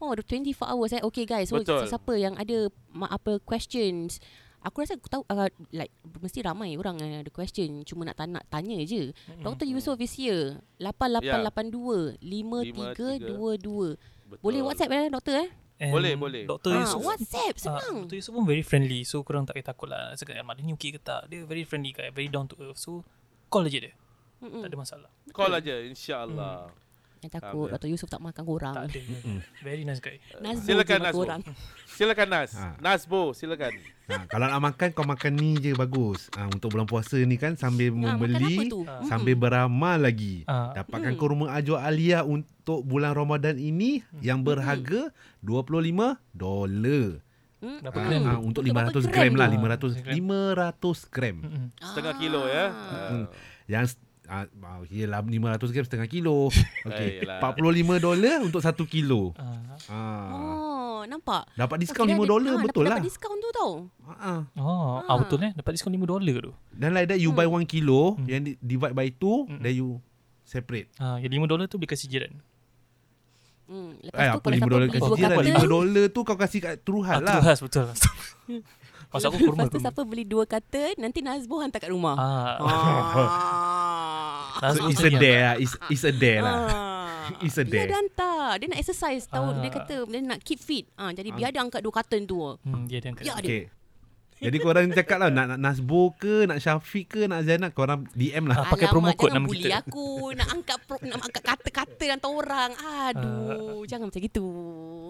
Oh, 0.00 0.10
ada 0.10 0.24
24 0.24 0.64
hours 0.64 0.90
eh. 0.96 1.02
Okay 1.06 1.28
guys. 1.28 1.52
So 1.52 1.60
Betul. 1.60 1.84
siapa 1.86 2.16
yang 2.16 2.34
ada 2.34 2.66
ma- 2.88 3.12
apa 3.12 3.36
questions 3.44 4.16
Aku 4.60 4.84
rasa 4.84 4.92
aku 4.94 5.08
tahu 5.08 5.22
uh, 5.24 5.48
like 5.72 5.88
mesti 6.20 6.44
ramai 6.44 6.76
orang 6.76 7.00
yang 7.00 7.24
ada 7.24 7.32
question 7.32 7.80
cuma 7.82 8.04
nak 8.04 8.20
tanya 8.20 8.44
tanya 8.48 8.76
je. 8.84 9.10
Mm-mm. 9.26 9.40
Dr. 9.40 9.64
Yusof 9.64 9.96
is 9.98 10.12
here. 10.12 10.60
8882 10.76 12.20
5322. 12.20 13.96
Betul. 14.30 14.42
Boleh 14.44 14.60
WhatsApp 14.62 14.92
eh 14.92 15.08
doktor 15.08 15.34
eh? 15.42 15.48
And 15.80 15.96
Boleh, 15.96 16.12
boleh. 16.12 16.44
Dr. 16.44 16.76
Ah, 16.76 16.84
Yusuf 16.84 17.00
WhatsApp 17.00 17.54
Ah, 17.56 17.80
senang. 17.80 18.04
Dr. 18.04 18.16
Yusuf 18.20 18.36
pun 18.36 18.44
very 18.44 18.60
friendly 18.60 19.00
So 19.00 19.24
korang 19.24 19.48
tak 19.48 19.56
payah 19.56 19.72
takut 19.72 19.88
lah 19.88 20.12
Cakap 20.12 20.36
yang 20.36 20.44
dia 20.44 20.60
ni 20.60 20.76
okey 20.76 20.92
ke 20.92 21.00
tak 21.00 21.24
Dia 21.32 21.40
very 21.48 21.64
friendly 21.64 21.96
guy 21.96 22.12
Very 22.12 22.28
down 22.28 22.44
to 22.52 22.54
earth 22.60 22.76
So 22.76 23.00
call 23.48 23.64
aja 23.64 23.88
dia 23.88 23.92
Mm-mm. 24.44 24.60
Tak 24.60 24.68
ada 24.68 24.76
masalah 24.76 25.10
Call 25.32 25.56
aja 25.56 25.80
insyaAllah. 25.80 26.68
Yang 27.20 27.32
takut 27.34 27.46
Alhamdulillah. 27.68 27.76
Dr. 27.76 27.88
Yusuf 27.88 28.08
tak 28.08 28.18
makan 28.18 28.42
korang. 28.42 28.74
Tak 28.74 28.84
ada 28.86 29.00
Very 29.66 29.84
nice 29.84 30.00
guy 30.00 30.16
Nazbo 30.38 30.64
Silakan, 30.64 30.98
Nazbo. 30.98 31.18
korang. 31.18 31.40
Silakan 31.86 32.28
Nas. 32.28 32.50
Ah. 32.54 32.72
Nasbo, 32.78 33.20
silakan. 33.30 33.72
Ha, 34.08 34.24
kalau 34.26 34.48
nak 34.48 34.60
makan 34.64 34.88
kau 34.90 35.04
makan 35.04 35.32
ni 35.34 35.54
je 35.54 35.70
bagus. 35.72 36.32
Ha, 36.32 36.48
untuk 36.48 36.72
bulan 36.72 36.84
puasa 36.84 37.20
ni 37.20 37.36
kan 37.36 37.54
sambil 37.54 37.92
apa 37.92 38.00
membeli. 38.16 38.72
Mm. 38.72 39.04
sambil 39.04 39.36
beramal 39.36 40.00
lagi. 40.00 40.42
Ah. 40.44 40.72
Dapatkan 40.74 41.12
Hmm. 41.12 41.20
kurma 41.20 41.52
Ajo 41.52 41.76
Alia 41.76 42.24
untuk 42.24 42.82
bulan 42.82 43.12
Ramadan 43.12 43.54
ini 43.54 44.00
yang 44.18 44.40
berharga 44.40 45.12
25 45.40 46.16
dolar. 46.32 47.20
Mm. 47.60 47.78
Berapa 47.84 47.92
Ah, 47.94 48.06
gram 48.08 48.20
ah, 48.22 48.32
tu? 48.32 48.40
untuk 48.40 48.62
Untuk 48.62 48.72
berapa 48.72 48.88
500 48.96 49.04
gram 49.04 49.12
gram 49.12 49.32
lah, 49.36 49.46
tu? 49.76 49.88
500 49.92 49.92
Ah, 49.92 50.72
500 50.72 50.98
gram. 51.06 51.36
Mm-mm. 51.38 51.66
Setengah 51.76 52.12
Ah. 52.12 52.18
kilo 52.18 52.40
ya. 52.48 52.64
Hmm. 52.72 53.24
Yang 53.68 53.86
ah, 54.30 54.46
ah, 54.46 54.78
yelah 54.86 55.18
500 55.18 55.34
gram 55.68 55.84
setengah 55.84 56.06
kilo. 56.06 56.46
Okey. 56.86 57.20
yelah. 57.20 57.42
45 57.42 57.98
dolar 57.98 58.38
untuk 58.40 58.62
1 58.62 58.70
kilo. 58.86 59.34
Ah. 59.34 59.74
Ah. 59.84 60.30
Oh, 60.30 60.98
nampak? 61.02 61.50
Dapat 61.52 61.76
diskaun 61.80 62.06
kira 62.06 62.14
5 62.14 62.20
dia- 62.20 62.30
dolar 62.30 62.52
ah, 62.52 62.62
betul 62.62 62.82
dapat, 62.82 62.86
lah. 62.86 62.96
Dapat 62.96 63.08
diskaun 63.10 63.36
tu 63.36 63.50
tau. 63.50 63.72
Ah, 64.06 64.14
ah. 64.14 64.40
Oh, 64.54 64.70
ah. 64.96 65.10
Ah. 65.10 65.16
betul 65.18 65.38
eh 65.40 65.52
Dapat 65.52 65.70
diskaun 65.74 65.92
5 65.92 66.06
dolar 66.06 66.36
tu 66.40 66.52
Dan 66.70 66.88
like 66.92 67.08
that 67.08 67.18
you 67.18 67.30
buy 67.30 67.44
1 67.44 67.66
kilo 67.66 68.14
Hmm. 68.14 68.24
yang 68.24 68.40
di- 68.40 68.56
divide 68.56 68.94
by 68.94 69.10
2 69.10 69.44
Hmm. 69.44 69.58
then 69.58 69.74
you 69.74 69.98
separate. 70.42 70.86
ah, 70.96 71.18
Yang 71.18 71.36
5 71.36 71.46
dolar 71.46 71.66
tu 71.66 71.76
beli 71.76 71.90
kasih 71.90 72.06
jiran 72.06 72.32
Hmm. 73.66 73.94
Lepas 74.00 74.14
Eh 74.16 74.26
tu 74.26 74.30
apa 74.32 74.38
kalau 74.40 74.50
5 74.50 74.58
siapa 74.58 74.66
dolar 74.68 74.86
dua 74.88 75.14
jiran 75.14 75.36
5 75.40 75.66
dolar 75.68 76.04
tu 76.10 76.20
kau 76.20 76.34
kasih 76.34 76.58
kat 76.60 76.74
Turuhan 76.80 77.16
Ah, 77.16 77.24
lah. 77.24 77.34
tu 77.34 77.42
khas 77.44 77.58
betul 77.60 77.86
Masa 79.10 79.26
aku 79.26 79.38
kurma 79.40 79.62
Lepas 79.62 79.66
tu 79.68 79.76
tu 79.76 79.82
siapa 79.82 80.02
beli 80.02 80.22
dua 80.22 80.42
kata, 80.44 80.94
nanti 80.96 81.18
Nazbo 81.18 81.58
hantar 81.58 81.78
kat 81.78 81.90
rumah. 81.90 82.14
Ah. 82.14 82.54
Ah. 82.60 82.62
So 84.62 84.86
it's 84.86 85.00
a 85.00 85.10
dare 85.10 85.40
lah. 85.42 85.54
It's, 85.56 85.74
it's 85.88 86.04
a 86.04 86.12
dare 86.12 86.40
lah. 86.40 86.56
Ah. 86.56 86.88
It's 87.46 87.54
a 87.54 87.62
Dia 87.62 87.86
dare. 87.86 87.88
dah 87.88 87.96
hantar. 87.96 88.48
Dia 88.58 88.66
nak 88.66 88.78
exercise. 88.78 89.22
Tahu 89.24 89.46
Ah. 89.48 89.62
dia 89.62 89.70
kata 89.70 90.02
dia 90.02 90.18
nak 90.20 90.42
keep 90.42 90.58
fit. 90.58 90.90
Ah, 90.94 91.10
jadi 91.10 91.30
Ah. 91.30 91.36
biar 91.36 91.48
dia 91.50 91.62
angkat 91.62 91.78
dua 91.78 91.94
carton 91.94 92.26
tu. 92.26 92.42
Hmm, 92.60 92.84
dia 92.84 92.98
angkat. 93.00 93.22
Ya, 93.22 93.38
dia. 93.38 93.40
Okay. 93.40 93.62
Jadi 94.40 94.56
korang 94.56 94.88
cakap 94.90 95.20
lah 95.20 95.28
nak, 95.28 95.52
nak 95.52 95.60
Nasbo 95.60 96.16
ke, 96.16 96.48
nak 96.48 96.58
Syafiq 96.58 97.06
ke, 97.06 97.20
nak 97.28 97.44
Zainab, 97.44 97.70
korang 97.70 98.08
DM 98.10 98.48
lah. 98.48 98.64
Ah, 98.64 98.72
pakai 98.72 98.88
promo 98.88 99.12
code 99.12 99.30
jangan 99.30 99.36
nama 99.36 99.46
bully 99.46 99.68
kita. 99.68 99.78
aku. 99.78 100.06
Nak 100.32 100.48
angkat 100.48 100.78
pro, 100.80 100.96
nak 100.98 101.20
angkat 101.20 101.42
kata-kata 101.44 102.04
dan 102.08 102.20
orang. 102.24 102.70
Ah. 102.80 103.12
Aduh, 103.12 103.84
jangan 103.84 104.08
macam 104.08 104.16
gitu. 104.18 104.46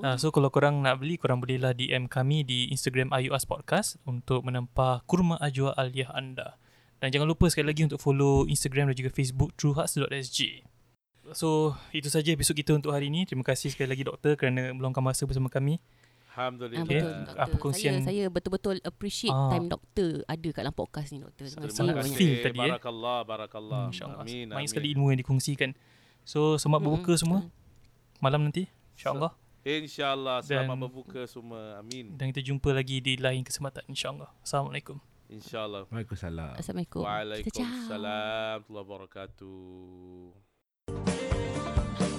Uh, 0.02 0.16
so 0.16 0.28
kalau 0.28 0.48
korang 0.48 0.80
nak 0.80 0.96
beli 0.96 1.14
Korang 1.14 1.38
bolehlah 1.38 1.76
DM 1.76 2.08
kami 2.08 2.40
Di 2.40 2.72
Instagram 2.72 3.12
IUS 3.12 3.44
Podcast 3.44 4.00
Untuk 4.02 4.40
menempah 4.40 5.04
Kurma 5.04 5.36
Ajwa 5.36 5.76
Aliyah 5.76 6.08
anda 6.10 6.56
Dan 7.00 7.08
jangan 7.10 7.26
lupa 7.26 7.48
sekali 7.48 7.66
lagi 7.66 7.82
Untuk 7.82 7.96
follow 7.96 8.44
Instagram 8.44 8.92
dan 8.92 8.96
juga 8.96 9.10
Facebook 9.10 9.56
truehearts.sg 9.56 10.40
So 11.30 11.72
itu 11.90 12.06
saja 12.06 12.28
episod 12.28 12.52
kita 12.52 12.72
untuk 12.72 12.90
hari 12.90 13.06
ini 13.06 13.24
Terima 13.24 13.40
kasih 13.40 13.70
sekali 13.70 13.88
lagi 13.88 14.02
doktor 14.02 14.34
Kerana 14.34 14.70
meluangkan 14.70 15.00
masa 15.00 15.24
bersama 15.24 15.48
kami 15.48 15.80
Ah, 16.30 16.46
Alhamdulillah. 16.46 16.86
Okay. 16.86 16.94
betul, 16.96 17.12
doktor. 17.20 17.36
Apa 17.42 17.56
kongsian- 17.58 18.00
Saya, 18.00 18.06
saya 18.06 18.24
betul-betul 18.30 18.76
appreciate 18.80 19.34
Ah. 19.34 19.50
time 19.50 19.66
doktor 19.66 20.10
ada 20.24 20.48
kat 20.48 20.62
dalam 20.62 20.72
podcast 20.72 21.08
ni, 21.10 21.18
doktor. 21.18 21.42
Terima 21.42 21.50
Terima 21.50 21.66
kasih 21.66 21.76
Sangat 21.76 21.94
banyak. 21.98 22.16
feel 22.16 22.34
tadi, 22.38 22.48
eh. 22.56 22.70
Barakallah, 22.70 23.18
barakallah. 23.26 23.80
InsyaAllah 23.90 24.22
Amin, 24.22 24.46
Banyak 24.46 24.56
amin. 24.56 24.70
sekali 24.70 24.86
ilmu 24.94 25.06
yang 25.10 25.18
dikongsikan 25.18 25.70
So 26.22 26.54
selamat 26.54 26.80
berbuka 26.80 27.12
Mm-mm. 27.12 27.20
semua 27.20 27.40
Malam 28.20 28.40
nanti 28.42 28.70
InsyaAllah 28.94 29.32
InsyaAllah 29.60 30.36
selamat 30.40 30.70
Dan- 30.70 30.80
berbuka 30.80 31.20
semua. 31.26 31.60
Amin. 31.76 32.14
Dan 32.14 32.30
kita 32.30 32.40
jumpa 32.42 32.70
lagi 32.70 33.02
di 33.02 33.18
lain 33.18 33.42
kesempatan 33.42 33.84
InsyaAllah 33.84 34.30
Assalamualaikum 34.40 34.96
InsyaAllah. 35.30 35.86
Waalaikumsalam. 35.86 36.58
Assalamualaikum. 36.58 37.02
Waalaikumsalam 37.06 38.66
warahmatullahi 38.66 38.66
wabarakatuh. 38.66 39.58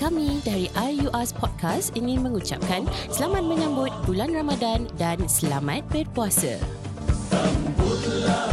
Kami 0.01 0.41
dari 0.41 0.65
IUS 0.73 1.29
Podcast 1.37 1.93
ingin 1.93 2.25
mengucapkan 2.25 2.89
selamat 3.13 3.45
menyambut 3.45 3.93
bulan 4.09 4.33
Ramadan 4.33 4.89
dan 4.97 5.21
selamat 5.29 5.85
berpuasa. 5.93 6.57
Sambutlah 7.29 8.49